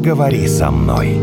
поговори 0.00 0.48
со 0.48 0.70
мной. 0.70 1.20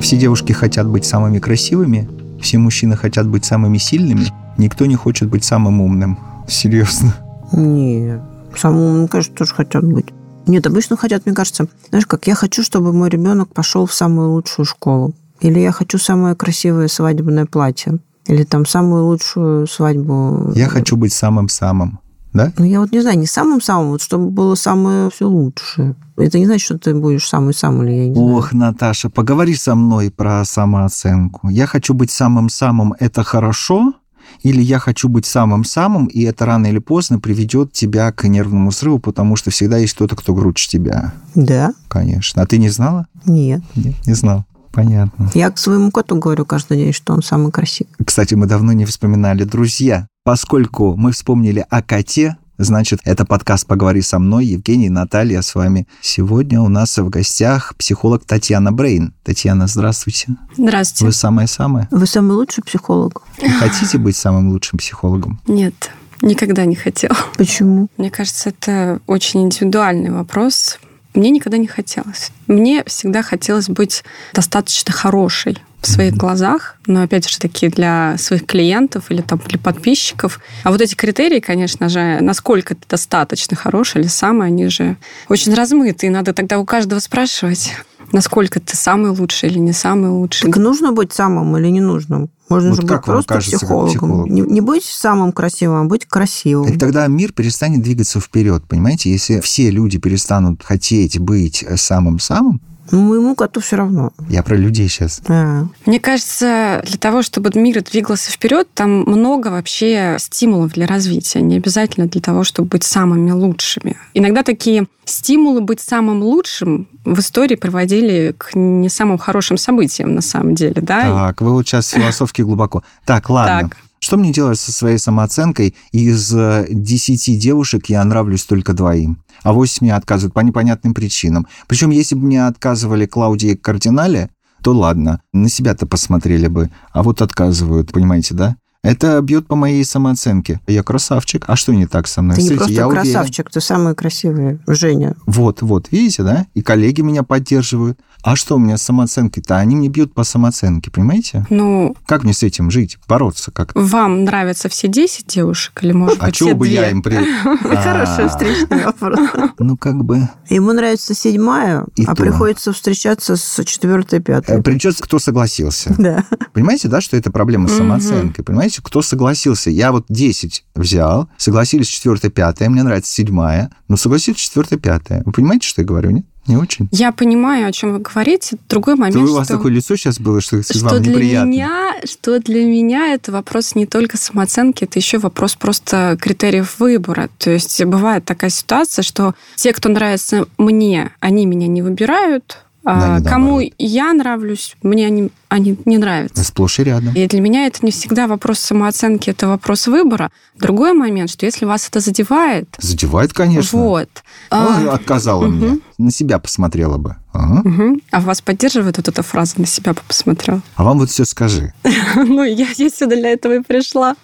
Все 0.00 0.16
девушки 0.16 0.52
хотят 0.52 0.86
быть 0.88 1.04
самыми 1.04 1.38
красивыми, 1.38 2.08
все 2.40 2.56
мужчины 2.56 2.96
хотят 2.96 3.28
быть 3.28 3.44
самыми 3.44 3.76
сильными, 3.76 4.32
никто 4.56 4.86
не 4.86 4.94
хочет 4.94 5.28
быть 5.28 5.44
самым 5.44 5.82
умным. 5.82 6.18
Серьезно. 6.48 7.14
Нет, 7.52 8.22
самым 8.56 8.80
умным, 8.80 9.08
конечно, 9.08 9.34
тоже 9.34 9.52
хотят 9.54 9.84
быть. 9.84 10.06
Нет, 10.46 10.66
обычно 10.66 10.96
хотят, 10.96 11.26
мне 11.26 11.34
кажется, 11.34 11.66
знаешь, 11.90 12.06
как 12.06 12.26
я 12.26 12.34
хочу, 12.34 12.62
чтобы 12.62 12.94
мой 12.94 13.10
ребенок 13.10 13.52
пошел 13.52 13.84
в 13.84 13.92
самую 13.92 14.30
лучшую 14.30 14.64
школу. 14.64 15.12
Или 15.40 15.60
я 15.60 15.72
хочу 15.72 15.98
самое 15.98 16.34
красивое 16.34 16.88
свадебное 16.88 17.44
платье. 17.44 17.98
Или 18.28 18.44
там 18.44 18.66
самую 18.66 19.06
лучшую 19.06 19.66
свадьбу. 19.66 20.52
Я 20.54 20.68
хочу 20.68 20.96
быть 20.96 21.12
самым-самым. 21.12 21.98
Да? 22.34 22.52
Ну, 22.58 22.64
я 22.66 22.80
вот 22.80 22.92
не 22.92 23.00
знаю, 23.00 23.18
не 23.18 23.26
самым-самым, 23.26 23.88
вот 23.88 24.02
чтобы 24.02 24.30
было 24.30 24.54
самое 24.54 25.10
все 25.10 25.26
лучшее. 25.26 25.96
Это 26.16 26.38
не 26.38 26.44
значит, 26.44 26.64
что 26.64 26.78
ты 26.78 26.94
будешь 26.94 27.26
самый-самый, 27.26 27.88
или 27.88 27.96
я 27.96 28.08
не 28.08 28.14
знаю. 28.14 28.36
Ох, 28.36 28.52
Наташа, 28.52 29.08
поговори 29.08 29.54
со 29.54 29.74
мной 29.74 30.10
про 30.10 30.44
самооценку. 30.44 31.48
Я 31.48 31.66
хочу 31.66 31.94
быть 31.94 32.10
самым-самым, 32.10 32.94
это 33.00 33.24
хорошо? 33.24 33.94
Или 34.42 34.60
я 34.60 34.78
хочу 34.78 35.08
быть 35.08 35.24
самым-самым, 35.24 36.06
и 36.06 36.22
это 36.22 36.44
рано 36.44 36.66
или 36.66 36.78
поздно 36.78 37.18
приведет 37.18 37.72
тебя 37.72 38.12
к 38.12 38.28
нервному 38.28 38.72
срыву, 38.72 38.98
потому 38.98 39.36
что 39.36 39.50
всегда 39.50 39.78
есть 39.78 39.94
кто-то, 39.94 40.16
кто 40.16 40.34
круче 40.34 40.68
тебя. 40.68 41.14
Да? 41.34 41.72
Конечно. 41.88 42.42
А 42.42 42.46
ты 42.46 42.58
не 42.58 42.68
знала? 42.68 43.06
Нет. 43.24 43.62
Нет, 43.74 43.94
не 44.06 44.12
знал. 44.12 44.44
Понятно. 44.78 45.28
Я 45.34 45.50
к 45.50 45.58
своему 45.58 45.90
коту 45.90 46.14
говорю 46.14 46.44
каждый 46.44 46.76
день, 46.76 46.92
что 46.92 47.12
он 47.12 47.20
самый 47.20 47.50
красивый. 47.50 47.92
Кстати, 48.04 48.34
мы 48.34 48.46
давно 48.46 48.70
не 48.70 48.84
вспоминали 48.84 49.42
друзья. 49.42 50.06
Поскольку 50.22 50.94
мы 50.94 51.10
вспомнили 51.10 51.66
о 51.68 51.82
коте, 51.82 52.36
значит, 52.58 53.00
это 53.02 53.24
подкаст 53.24 53.66
«Поговори 53.66 54.02
со 54.02 54.20
мной». 54.20 54.46
Евгений 54.46 54.86
и 54.86 54.88
Наталья 54.90 55.42
с 55.42 55.56
вами. 55.56 55.88
Сегодня 56.00 56.60
у 56.60 56.68
нас 56.68 56.96
в 56.96 57.08
гостях 57.08 57.74
психолог 57.76 58.24
Татьяна 58.24 58.70
Брейн. 58.70 59.14
Татьяна, 59.24 59.66
здравствуйте. 59.66 60.36
Здравствуйте. 60.56 61.06
Вы 61.06 61.12
самая-самая? 61.12 61.88
Вы 61.90 62.06
самый 62.06 62.36
лучший 62.36 62.62
психолог? 62.62 63.22
Вы 63.42 63.48
хотите 63.48 63.98
быть 63.98 64.16
самым 64.16 64.50
лучшим 64.50 64.78
психологом? 64.78 65.40
Нет, 65.48 65.90
никогда 66.22 66.64
не 66.66 66.76
хотела. 66.76 67.16
Почему? 67.36 67.88
Мне 67.96 68.12
кажется, 68.12 68.50
это 68.50 69.00
очень 69.08 69.42
индивидуальный 69.42 70.12
вопрос. 70.12 70.78
Мне 71.18 71.30
никогда 71.30 71.58
не 71.58 71.66
хотелось. 71.66 72.30
Мне 72.46 72.84
всегда 72.86 73.22
хотелось 73.22 73.68
быть 73.68 74.04
достаточно 74.34 74.92
хорошей 74.92 75.58
в 75.80 75.86
своих 75.88 76.14
глазах, 76.14 76.76
но 76.86 77.02
опять 77.02 77.28
же 77.28 77.36
таки 77.40 77.66
для 77.66 78.16
своих 78.18 78.46
клиентов 78.46 79.10
или 79.10 79.20
там 79.20 79.40
для 79.48 79.58
подписчиков. 79.58 80.38
А 80.62 80.70
вот 80.70 80.80
эти 80.80 80.94
критерии, 80.94 81.40
конечно 81.40 81.88
же, 81.88 82.18
насколько 82.20 82.76
ты 82.76 82.82
достаточно 82.88 83.56
хороший 83.56 84.02
или 84.02 84.08
самый, 84.08 84.46
они 84.46 84.68
же 84.68 84.96
очень 85.28 85.54
размыты, 85.54 86.06
и 86.06 86.10
надо 86.10 86.32
тогда 86.32 86.60
у 86.60 86.64
каждого 86.64 87.00
спрашивать, 87.00 87.72
насколько 88.12 88.60
ты 88.60 88.76
самый 88.76 89.10
лучший 89.10 89.48
или 89.48 89.58
не 89.58 89.72
самый 89.72 90.10
лучший. 90.10 90.46
Так 90.46 90.56
нужно 90.56 90.92
быть 90.92 91.12
самым 91.12 91.56
или 91.56 91.66
не 91.66 91.80
нужно? 91.80 92.28
Можно 92.48 92.70
Вот 92.70 92.80
же 92.80 92.86
как 92.86 92.98
быть 92.98 93.04
просто 93.04 93.34
кажется, 93.34 93.58
психологом. 93.58 93.88
психологу? 93.90 94.26
Не, 94.26 94.40
не 94.40 94.60
быть 94.60 94.84
самым 94.84 95.32
красивым, 95.32 95.76
а 95.76 95.84
быть 95.84 96.06
красивым. 96.06 96.68
И 96.68 96.76
тогда 96.78 97.06
мир 97.06 97.32
перестанет 97.32 97.82
двигаться 97.82 98.20
вперед, 98.20 98.64
понимаете? 98.66 99.10
Если 99.10 99.40
все 99.40 99.70
люди 99.70 99.98
перестанут 99.98 100.62
хотеть 100.62 101.18
быть 101.18 101.64
самым-самым, 101.76 102.60
моему 102.96 103.34
коту 103.34 103.60
все 103.60 103.76
равно. 103.76 104.12
я 104.28 104.42
про 104.42 104.56
людей 104.56 104.88
сейчас. 104.88 105.20
А. 105.28 105.66
Мне 105.86 106.00
кажется, 106.00 106.82
для 106.84 106.98
того, 106.98 107.22
чтобы 107.22 107.50
мир 107.54 107.82
двигался 107.82 108.30
вперед, 108.30 108.68
там 108.74 109.00
много 109.00 109.48
вообще 109.48 110.16
стимулов 110.18 110.72
для 110.72 110.86
развития. 110.86 111.40
Не 111.40 111.56
обязательно 111.56 112.06
для 112.06 112.20
того, 112.20 112.44
чтобы 112.44 112.68
быть 112.68 112.84
самыми 112.84 113.30
лучшими. 113.30 113.96
Иногда 114.14 114.42
такие 114.42 114.86
стимулы 115.04 115.60
быть 115.60 115.80
самым 115.80 116.22
лучшим 116.22 116.88
в 117.04 117.18
истории 117.20 117.56
приводили 117.56 118.34
к 118.36 118.54
не 118.54 118.88
самым 118.88 119.18
хорошим 119.18 119.56
событиям 119.56 120.14
на 120.14 120.20
самом 120.20 120.54
деле, 120.54 120.80
да? 120.82 121.02
Так, 121.02 121.40
вы 121.40 121.52
вот 121.52 121.66
сейчас 121.66 121.88
философски 121.88 122.42
глубоко. 122.42 122.82
Так, 123.04 123.30
ладно. 123.30 123.68
Так. 123.70 123.78
Что 124.00 124.16
мне 124.16 124.32
делать 124.32 124.58
со 124.58 124.72
своей 124.72 124.98
самооценкой? 124.98 125.74
Из 125.92 126.32
э, 126.34 126.66
10 126.70 127.38
девушек 127.38 127.86
я 127.86 128.04
нравлюсь 128.04 128.44
только 128.44 128.72
двоим, 128.72 129.22
а 129.42 129.52
8 129.52 129.78
мне 129.80 129.94
отказывают 129.94 130.34
по 130.34 130.40
непонятным 130.40 130.94
причинам. 130.94 131.46
Причем, 131.66 131.90
если 131.90 132.14
бы 132.14 132.22
мне 132.26 132.46
отказывали 132.46 133.06
Клаудии 133.06 133.54
Кардинале, 133.54 134.30
то 134.62 134.72
ладно, 134.72 135.20
на 135.32 135.48
себя-то 135.48 135.86
посмотрели 135.86 136.48
бы, 136.48 136.70
а 136.92 137.02
вот 137.02 137.22
отказывают, 137.22 137.92
понимаете, 137.92 138.34
да? 138.34 138.56
Это 138.84 139.20
бьет 139.22 139.48
по 139.48 139.56
моей 139.56 139.84
самооценке. 139.84 140.60
Я 140.68 140.82
красавчик. 140.84 141.44
А 141.48 141.56
что 141.56 141.74
не 141.74 141.86
так 141.86 142.06
со 142.06 142.22
мной? 142.22 142.36
Ты 142.36 142.42
не 142.42 142.48
Смотрите, 142.48 142.64
просто 142.64 142.80
я 142.80 142.88
уверен. 142.88 143.02
красавчик, 143.12 143.50
ты 143.50 143.60
самый 143.60 143.94
красивый, 143.96 144.60
Женя. 144.68 145.16
Вот, 145.26 145.62
вот, 145.62 145.88
видите, 145.90 146.22
да? 146.22 146.46
И 146.54 146.62
коллеги 146.62 147.00
меня 147.00 147.24
поддерживают. 147.24 147.98
А 148.22 148.34
что 148.36 148.56
у 148.56 148.58
меня 148.58 148.76
с 148.76 148.82
самооценкой-то? 148.82 149.56
Они 149.56 149.76
мне 149.76 149.88
бьют 149.88 150.14
по 150.14 150.24
самооценке, 150.24 150.90
понимаете? 150.90 151.46
Ну, 151.50 151.96
Как 152.06 152.24
мне 152.24 152.32
с 152.32 152.42
этим 152.42 152.70
жить, 152.70 152.98
бороться 153.08 153.50
как? 153.50 153.72
вам 153.74 154.24
нравятся 154.24 154.68
все 154.68 154.88
10 154.88 155.26
девушек 155.26 155.78
или, 155.82 155.92
может 155.92 156.20
А 156.20 156.26
быть, 156.26 156.34
чего 156.34 156.50
все 156.50 156.56
бы 156.56 156.68
я 156.68 156.90
им 156.90 157.02
при... 157.02 157.14
Хороший 157.44 158.24
А, 158.24 158.28
встречный 158.28 158.84
вопрос. 158.84 159.18
Ну, 159.58 159.76
как 159.76 160.04
бы... 160.04 160.28
Ему 160.50 160.72
нравится 160.72 161.14
седьмая, 161.14 161.84
а 162.06 162.14
приходится 162.14 162.72
встречаться 162.72 163.36
с 163.36 163.64
четвертой, 163.64 164.20
пятой. 164.20 164.62
Придется, 164.62 165.02
кто 165.02 165.18
согласился. 165.18 165.94
Да. 165.98 166.24
Понимаете, 166.52 166.88
да, 166.88 167.00
что 167.00 167.16
это 167.16 167.30
проблема 167.30 167.68
с 167.68 167.76
самооценкой? 167.76 168.44
Понимаете, 168.44 168.67
кто 168.76 169.02
согласился? 169.02 169.70
Я 169.70 169.92
вот 169.92 170.04
10 170.08 170.64
взял, 170.74 171.28
согласились 171.36 171.88
четвертая, 171.88 172.30
пятая, 172.30 172.68
мне 172.68 172.82
нравится 172.82 173.12
седьмая, 173.12 173.70
но 173.88 173.96
согласились 173.96 174.38
четвертая, 174.38 174.78
пятая. 174.78 175.22
Вы 175.24 175.32
понимаете, 175.32 175.66
что 175.66 175.82
я 175.82 175.86
говорю, 175.86 176.10
нет? 176.10 176.24
Не 176.48 176.56
очень? 176.56 176.88
Я 176.92 177.12
понимаю, 177.12 177.68
о 177.68 177.72
чем 177.72 177.92
вы 177.92 177.98
говорите. 177.98 178.56
Другой 178.70 178.94
момент, 178.94 179.14
То 179.14 179.20
у 179.20 179.34
вас 179.34 179.46
что... 179.46 179.56
такое 179.56 179.70
лицо 179.70 179.96
сейчас 179.96 180.18
было, 180.18 180.40
что, 180.40 180.62
что 180.62 180.78
вам 180.86 181.02
для 181.02 181.12
неприятно. 181.12 181.50
меня, 181.50 181.94
что 182.04 182.40
для 182.40 182.64
меня 182.64 183.12
это 183.12 183.30
вопрос 183.32 183.74
не 183.74 183.84
только 183.84 184.16
самооценки, 184.16 184.84
это 184.84 184.98
еще 184.98 185.18
вопрос 185.18 185.56
просто 185.56 186.16
критериев 186.18 186.80
выбора. 186.80 187.28
То 187.36 187.50
есть 187.50 187.84
бывает 187.84 188.24
такая 188.24 188.48
ситуация, 188.48 189.02
что 189.02 189.34
те, 189.56 189.74
кто 189.74 189.90
нравится 189.90 190.46
мне, 190.56 191.12
они 191.20 191.44
меня 191.44 191.66
не 191.66 191.82
выбирают, 191.82 192.58
Да, 192.88 193.16
а 193.16 193.22
кому 193.22 193.60
я 193.78 194.12
нравлюсь, 194.14 194.74
мне 194.82 195.06
они, 195.06 195.30
они 195.48 195.76
не 195.84 195.98
нравятся. 195.98 196.42
Сплошь 196.42 196.78
и 196.78 196.84
рядом. 196.84 197.12
И 197.14 197.26
для 197.26 197.40
меня 197.42 197.66
это 197.66 197.80
не 197.82 197.90
всегда 197.90 198.26
вопрос 198.26 198.60
самооценки, 198.60 199.28
это 199.28 199.46
вопрос 199.46 199.86
выбора. 199.88 200.30
Другой 200.56 200.94
момент, 200.94 201.28
что 201.28 201.44
если 201.44 201.66
вас 201.66 201.86
это 201.86 202.00
задевает, 202.00 202.66
Задевает, 202.78 203.34
конечно. 203.34 203.78
вот, 203.78 204.08
а, 204.50 204.94
отказала 204.94 205.46
мгм. 205.46 205.56
мне. 205.56 205.78
На 205.98 206.10
себя 206.10 206.38
посмотрела 206.38 206.96
бы. 206.96 207.16
Ага. 207.32 207.60
мгм, 207.62 208.00
а 208.10 208.20
вас 208.20 208.40
поддерживает 208.40 208.96
вот 208.96 209.06
эта 209.06 209.22
фраза 209.22 209.60
«на 209.60 209.66
себя 209.66 209.92
бы 209.92 210.00
посмотрел». 210.08 210.62
А 210.76 210.82
вам 210.82 210.98
вот 210.98 211.10
все 211.10 211.24
скажи. 211.24 211.72
Ну, 212.16 212.42
я, 212.42 212.66
я 212.76 212.90
сюда 212.90 213.16
для 213.16 213.30
этого 213.30 213.56
и 213.56 213.60
пришла. 213.60 214.16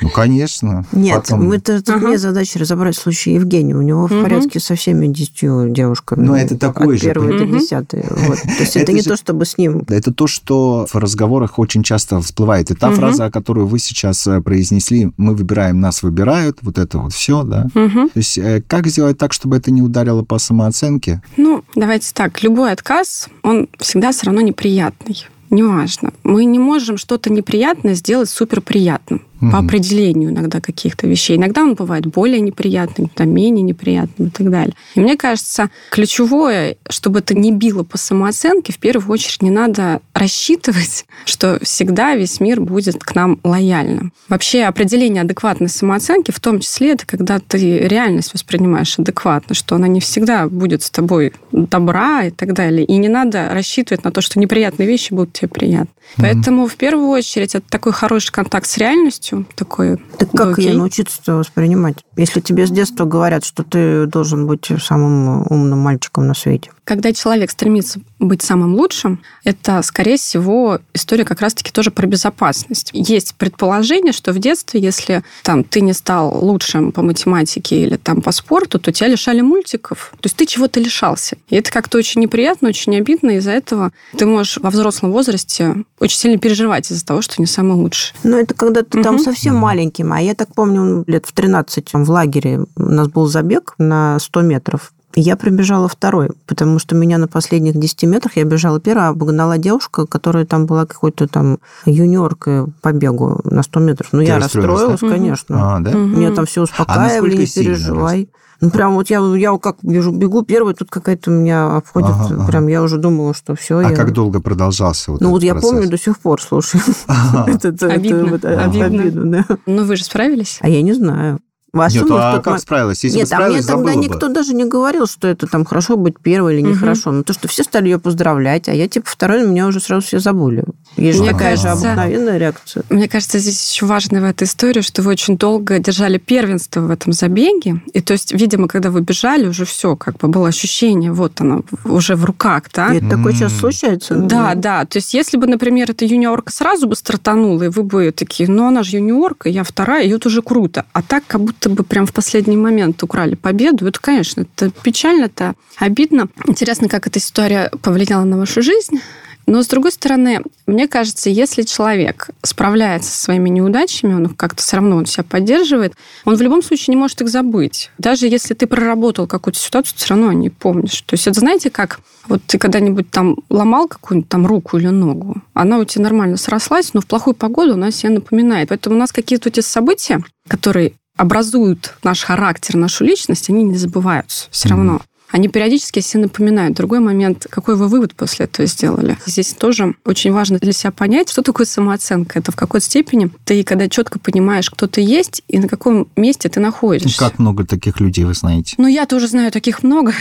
Ну, 0.00 0.08
конечно. 0.10 0.84
Нет, 0.92 1.22
Потом- 1.22 1.46
мы 1.46 1.58
тут 1.60 1.88
Ага. 1.88 2.06
мне 2.08 2.18
задача 2.18 2.58
разобрать 2.58 2.96
случай 2.96 3.32
Евгения. 3.34 3.74
У 3.76 3.82
него 3.82 4.06
в 4.06 4.10
Мгм. 4.10 4.22
порядке 4.22 4.60
со 4.60 4.74
всеми 4.74 5.06
десятью 5.06 5.68
девушками. 5.70 6.24
Ну, 6.26 6.34
это 6.34 6.56
такой 6.58 6.94
От 6.96 7.00
же, 7.02 7.06
первой 7.08 7.38
до 7.38 7.44
Мгм. 7.44 7.58
десятой. 7.58 8.04
Вот. 8.10 8.38
То 8.42 8.48
есть 8.60 8.76
это 8.76 8.84
Это 8.84 8.92
не 8.92 9.00
же- 9.02 9.08
то, 9.10 9.16
чтобы 9.16 9.44
с 9.46 9.56
ним. 9.58 9.84
Это 9.88 10.12
то, 10.12 10.26
что 10.26 10.86
в 10.92 10.94
разговорах 10.96 11.58
очень 11.58 11.82
часто 11.82 12.20
всплывает. 12.20 12.70
И 12.70 12.74
та 12.74 12.88
Мгм. 12.88 12.96
фраза, 12.96 13.30
которую 13.30 13.66
вы 13.66 13.78
сейчас 13.78 14.26
э, 14.26 14.40
произнесли, 14.40 15.10
мы 15.16 15.34
выбираем, 15.34 15.80
нас 15.80 16.02
выбирают, 16.02 16.58
вот 16.62 16.78
это 16.78 16.98
вот 16.98 17.12
все, 17.12 17.42
да. 17.42 17.66
Мгм. 17.74 18.08
То 18.10 18.18
есть 18.18 18.38
э, 18.38 18.62
как 18.66 18.86
сделать 18.86 19.18
так, 19.18 19.32
чтобы 19.32 19.56
это 19.56 19.70
не 19.70 19.82
ударило 19.82 20.22
по 20.22 20.38
самооценке? 20.38 21.22
Ну, 21.36 21.62
давайте 21.74 22.10
так. 22.12 22.42
Любой 22.42 22.72
отказ, 22.72 23.28
он 23.42 23.68
всегда 23.78 24.12
все 24.12 24.26
равно 24.26 24.40
неприятный. 24.40 25.26
Неважно. 25.50 26.12
Мы 26.24 26.46
не 26.46 26.58
можем 26.58 26.96
что-то 26.96 27.30
неприятное 27.30 27.94
сделать 27.94 28.28
суперприятным. 28.28 29.22
По 29.40 29.46
Мгм. 29.46 29.56
определению 29.66 30.30
иногда 30.30 30.60
каких-то 30.60 31.06
вещей. 31.08 31.36
Иногда 31.36 31.62
он 31.62 31.74
бывает 31.74 32.06
более 32.06 32.40
неприятным, 32.40 33.08
иногда 33.08 33.24
менее 33.24 33.62
неприятным 33.62 34.28
и 34.28 34.30
так 34.30 34.48
далее. 34.48 34.74
И 34.94 35.00
мне 35.00 35.16
кажется, 35.16 35.70
ключевое, 35.90 36.76
чтобы 36.88 37.18
это 37.18 37.34
не 37.34 37.50
било 37.50 37.82
по 37.82 37.98
самооценке, 37.98 38.72
в 38.72 38.78
первую 38.78 39.12
очередь 39.12 39.42
не 39.42 39.50
надо 39.50 40.00
рассчитывать, 40.14 41.04
что 41.24 41.58
всегда 41.62 42.14
весь 42.14 42.38
мир 42.40 42.60
будет 42.60 43.02
к 43.02 43.14
нам 43.14 43.40
лояльным. 43.42 44.12
Вообще 44.28 44.62
определение 44.64 45.22
адекватной 45.22 45.68
самооценки, 45.68 46.30
в 46.30 46.38
том 46.40 46.60
числе, 46.60 46.92
это 46.92 47.04
когда 47.06 47.38
ты 47.40 47.78
реальность 47.80 48.32
воспринимаешь 48.34 48.98
адекватно, 48.98 49.54
что 49.54 49.74
она 49.74 49.88
не 49.88 50.00
всегда 50.00 50.48
будет 50.48 50.82
с 50.82 50.90
тобой 50.90 51.32
добра 51.50 52.24
и 52.24 52.30
так 52.30 52.52
далее. 52.54 52.84
И 52.86 52.96
не 52.96 53.08
надо 53.08 53.48
рассчитывать 53.50 54.04
на 54.04 54.12
то, 54.12 54.20
что 54.20 54.38
неприятные 54.38 54.86
вещи 54.88 55.12
будут 55.12 55.32
тебе 55.32 55.48
приятны. 55.48 55.88
Поэтому 56.16 56.66
в 56.66 56.76
первую 56.76 57.08
очередь 57.08 57.54
это 57.54 57.66
такой 57.68 57.92
хороший 57.92 58.30
контакт 58.30 58.66
с 58.66 58.76
реальностью, 58.76 59.33
такой 59.54 59.96
Так 60.18 60.30
как 60.30 60.52
окей. 60.52 60.68
ее 60.68 60.78
научиться 60.78 61.34
воспринимать? 61.34 62.04
Если 62.16 62.40
тебе 62.40 62.66
с 62.66 62.70
детства 62.70 63.04
говорят, 63.04 63.44
что 63.44 63.62
ты 63.64 64.06
должен 64.06 64.46
быть 64.46 64.70
самым 64.80 65.46
умным 65.50 65.78
мальчиком 65.78 66.26
на 66.26 66.34
свете. 66.34 66.70
Когда 66.84 67.12
человек 67.12 67.50
стремится 67.50 68.00
быть 68.18 68.42
самым 68.42 68.74
лучшим, 68.74 69.22
это, 69.42 69.82
скорее 69.82 70.16
всего, 70.16 70.80
история 70.92 71.24
как 71.24 71.40
раз-таки 71.40 71.72
тоже 71.72 71.90
про 71.90 72.06
безопасность. 72.06 72.90
Есть 72.92 73.34
предположение, 73.36 74.12
что 74.12 74.32
в 74.32 74.38
детстве, 74.38 74.80
если 74.80 75.24
там 75.42 75.64
ты 75.64 75.80
не 75.80 75.92
стал 75.92 76.44
лучшим 76.44 76.92
по 76.92 77.02
математике 77.02 77.82
или 77.82 77.96
там 77.96 78.20
по 78.20 78.32
спорту, 78.32 78.78
то 78.78 78.92
тебя 78.92 79.08
лишали 79.08 79.40
мультиков. 79.40 80.12
То 80.20 80.26
есть 80.26 80.36
ты 80.36 80.46
чего-то 80.46 80.80
лишался. 80.80 81.36
И 81.48 81.56
это 81.56 81.70
как-то 81.70 81.98
очень 81.98 82.20
неприятно, 82.20 82.68
очень 82.68 82.96
обидно. 82.96 83.30
Из-за 83.32 83.52
этого 83.52 83.92
ты 84.16 84.26
можешь 84.26 84.58
во 84.58 84.70
взрослом 84.70 85.12
возрасте 85.12 85.76
очень 85.98 86.18
сильно 86.18 86.38
переживать 86.38 86.90
из-за 86.90 87.04
того, 87.04 87.22
что 87.22 87.34
не 87.38 87.46
самый 87.46 87.74
лучший. 87.74 88.14
Ну, 88.22 88.38
это 88.38 88.54
когда 88.54 88.82
ты 88.82 88.98
угу. 88.98 89.04
там 89.04 89.18
совсем 89.18 89.56
маленьким. 89.56 90.12
А 90.12 90.20
я 90.20 90.34
так 90.34 90.54
помню, 90.54 91.04
лет 91.06 91.26
в 91.26 91.32
13 91.32 91.92
в 91.92 92.10
лагере 92.10 92.60
у 92.76 92.82
нас 92.82 93.08
был 93.08 93.26
забег 93.26 93.74
на 93.78 94.18
100 94.18 94.42
метров. 94.42 94.92
Я 95.16 95.36
пробежала 95.36 95.88
второй, 95.88 96.30
потому 96.46 96.78
что 96.78 96.94
меня 96.94 97.18
на 97.18 97.28
последних 97.28 97.78
10 97.78 98.04
метрах, 98.04 98.36
я 98.36 98.44
бежала 98.44 98.80
первая, 98.80 99.08
обогнала 99.08 99.58
девушка, 99.58 100.06
которая 100.06 100.44
там 100.44 100.66
была 100.66 100.86
какой-то 100.86 101.28
там 101.28 101.58
юниоркой 101.86 102.66
по 102.82 102.92
бегу 102.92 103.40
на 103.44 103.62
100 103.62 103.80
метров. 103.80 104.08
Ну, 104.12 104.20
я 104.20 104.38
расстроилась, 104.38 105.00
да? 105.00 105.08
конечно. 105.08 105.76
А, 105.76 105.80
да? 105.80 105.92
Меня 105.92 106.32
там 106.32 106.46
все 106.46 106.62
а 106.62 106.64
успокаивали, 106.64 107.36
а 107.36 107.38
не 107.38 107.46
переживай. 107.46 108.28
Ну, 108.60 108.70
прям 108.70 108.94
вот 108.94 109.10
я, 109.10 109.20
я 109.36 109.56
как 109.58 109.76
бежу, 109.82 110.12
бегу 110.12 110.42
первый, 110.42 110.74
тут 110.74 110.88
какая-то 110.90 111.30
у 111.30 111.34
меня 111.34 111.76
обходит, 111.76 112.10
ага, 112.10 112.46
прям 112.46 112.64
ага. 112.64 112.70
я 112.70 112.82
уже 112.82 112.98
думала, 112.98 113.34
что 113.34 113.54
все. 113.54 113.78
А 113.78 113.90
я... 113.90 113.94
как 113.94 114.12
долго 114.12 114.40
продолжался 114.40 115.12
вот 115.12 115.20
Ну, 115.20 115.30
вот 115.30 115.42
я 115.42 115.54
помню 115.54 115.88
до 115.88 115.98
сих 115.98 116.18
пор, 116.18 116.40
слушай. 116.40 116.80
Обидно. 117.06 118.38
Обидно, 118.42 119.44
да. 119.44 119.56
Ну, 119.66 119.84
вы 119.84 119.96
же 119.96 120.04
справились? 120.04 120.58
А 120.62 120.68
я 120.68 120.82
не 120.82 120.92
знаю. 120.92 121.40
Вас 121.74 121.92
Нет, 121.92 122.06
а 122.08 122.40
как 122.40 122.60
справилась? 122.60 123.02
Если 123.02 123.18
Нет, 123.18 123.28
бы 123.30 123.34
а 123.34 123.48
мне 123.48 123.62
тогда 123.62 123.94
никто 123.96 124.28
бы. 124.28 124.34
даже 124.34 124.54
не 124.54 124.64
говорил, 124.64 125.08
что 125.08 125.26
это 125.26 125.48
там 125.48 125.64
хорошо 125.64 125.96
быть 125.96 126.20
первой 126.20 126.54
или 126.54 126.60
нехорошо. 126.60 127.10
Угу. 127.10 127.16
Ну, 127.16 127.24
то, 127.24 127.32
что 127.32 127.48
все 127.48 127.64
стали 127.64 127.86
ее 127.86 127.98
поздравлять, 127.98 128.68
а 128.68 128.72
я 128.72 128.86
типа 128.86 129.06
второй, 129.10 129.44
меня 129.44 129.66
уже 129.66 129.80
сразу 129.80 130.06
все 130.06 130.20
забыли. 130.20 130.64
Есть 130.96 131.18
мне 131.18 131.32
такая 131.32 131.56
кажется, 131.56 131.76
же 131.80 131.86
обыкновенная 131.88 132.38
реакция. 132.38 132.84
Мне 132.90 133.08
кажется, 133.08 133.40
здесь 133.40 133.72
еще 133.72 133.86
важно 133.86 134.20
в 134.20 134.24
этой 134.24 134.44
истории, 134.44 134.82
что 134.82 135.02
вы 135.02 135.10
очень 135.10 135.36
долго 135.36 135.80
держали 135.80 136.18
первенство 136.18 136.80
в 136.80 136.90
этом 136.90 137.12
забеге. 137.12 137.82
И 137.92 138.00
то 138.00 138.12
есть, 138.12 138.32
видимо, 138.32 138.68
когда 138.68 138.90
вы 138.90 139.00
бежали, 139.00 139.48
уже 139.48 139.64
все, 139.64 139.96
как 139.96 140.18
бы 140.18 140.28
было 140.28 140.48
ощущение, 140.48 141.12
вот 141.12 141.40
оно, 141.40 141.64
уже 141.84 142.14
в 142.14 142.24
руках, 142.24 142.64
да? 142.72 142.94
И 142.94 142.98
это 142.98 143.10
такое 143.10 143.32
сейчас 143.32 143.52
случается. 143.52 144.14
Да, 144.14 144.54
да. 144.54 144.84
То 144.84 144.98
есть, 144.98 145.12
если 145.12 145.36
бы, 145.36 145.48
например, 145.48 145.90
эта 145.90 146.04
юниорка 146.04 146.52
сразу 146.52 146.86
бы 146.86 146.94
стартанула, 146.94 147.64
и 147.64 147.68
вы 147.68 147.82
бы 147.82 148.12
такие, 148.12 148.48
ну, 148.48 148.68
она 148.68 148.84
же 148.84 148.98
юниорка, 148.98 149.48
я 149.48 149.64
вторая, 149.64 150.04
и 150.04 150.10
это 150.10 150.28
уже 150.28 150.40
круто. 150.40 150.84
А 150.92 151.02
так, 151.02 151.24
как 151.26 151.40
будто 151.40 151.63
бы 151.70 151.82
прям 151.82 152.06
в 152.06 152.12
последний 152.12 152.56
момент 152.56 153.02
украли 153.02 153.34
победу. 153.34 153.86
Это, 153.86 154.00
конечно, 154.00 154.42
это 154.42 154.70
печально, 154.82 155.24
это 155.24 155.54
обидно. 155.78 156.28
Интересно, 156.46 156.88
как 156.88 157.06
эта 157.06 157.18
история 157.18 157.70
повлияла 157.82 158.24
на 158.24 158.38
вашу 158.38 158.62
жизнь. 158.62 159.00
Но, 159.46 159.62
с 159.62 159.66
другой 159.66 159.92
стороны, 159.92 160.42
мне 160.66 160.88
кажется, 160.88 161.28
если 161.28 161.62
человек 161.62 162.30
справляется 162.42 163.10
со 163.10 163.24
своими 163.24 163.50
неудачами, 163.50 164.14
он 164.14 164.28
как-то 164.28 164.62
все 164.62 164.76
равно 164.76 164.96
он 164.96 165.06
себя 165.06 165.24
поддерживает, 165.24 165.94
он 166.24 166.36
в 166.36 166.40
любом 166.40 166.62
случае 166.62 166.94
не 166.94 167.00
может 167.00 167.20
их 167.20 167.28
забыть. 167.28 167.90
Даже 167.98 168.26
если 168.26 168.54
ты 168.54 168.66
проработал 168.66 169.26
какую-то 169.26 169.58
ситуацию, 169.58 169.98
все 169.98 170.14
равно 170.14 170.32
не 170.32 170.48
помнишь. 170.48 171.02
То 171.02 171.14
есть 171.14 171.26
это 171.26 171.40
знаете 171.40 171.70
как? 171.70 172.00
Вот 172.26 172.42
ты 172.46 172.58
когда-нибудь 172.58 173.10
там 173.10 173.36
ломал 173.50 173.86
какую-нибудь 173.86 174.30
там 174.30 174.46
руку 174.46 174.78
или 174.78 174.88
ногу, 174.88 175.42
она 175.52 175.78
у 175.78 175.84
тебя 175.84 176.04
нормально 176.04 176.38
срослась, 176.38 176.94
но 176.94 177.02
в 177.02 177.06
плохую 177.06 177.34
погоду 177.34 177.74
она 177.74 177.90
себе 177.90 178.14
напоминает. 178.14 178.70
Поэтому 178.70 178.96
у 178.96 178.98
нас 178.98 179.12
какие-то 179.12 179.50
эти 179.50 179.60
события, 179.60 180.24
которые 180.48 180.94
образуют 181.16 181.94
наш 182.02 182.22
характер, 182.22 182.76
нашу 182.76 183.04
личность, 183.04 183.50
они 183.50 183.62
не 183.62 183.76
забываются 183.76 184.48
все 184.50 184.68
равно. 184.68 185.00
Они 185.34 185.48
периодически 185.48 185.98
себе 185.98 186.24
напоминают. 186.24 186.76
Другой 186.76 187.00
момент, 187.00 187.48
какой 187.50 187.74
вы 187.74 187.88
вывод 187.88 188.14
после 188.14 188.44
этого 188.44 188.68
сделали. 188.68 189.18
Здесь 189.26 189.52
тоже 189.52 189.96
очень 190.04 190.30
важно 190.30 190.60
для 190.60 190.72
себя 190.72 190.92
понять, 190.92 191.28
что 191.28 191.42
такое 191.42 191.66
самооценка. 191.66 192.38
Это 192.38 192.52
в 192.52 192.56
какой 192.56 192.80
степени 192.80 193.28
ты, 193.44 193.64
когда 193.64 193.88
четко 193.88 194.20
понимаешь, 194.20 194.70
кто 194.70 194.86
ты 194.86 195.00
есть 195.00 195.42
и 195.48 195.58
на 195.58 195.66
каком 195.66 196.06
месте 196.14 196.48
ты 196.48 196.60
находишься. 196.60 197.18
Как 197.18 197.40
много 197.40 197.66
таких 197.66 197.98
людей 197.98 198.24
вы 198.24 198.34
знаете? 198.34 198.76
Ну, 198.78 198.86
я 198.86 199.06
тоже 199.06 199.26
знаю 199.26 199.50
таких 199.50 199.82
много. 199.82 200.12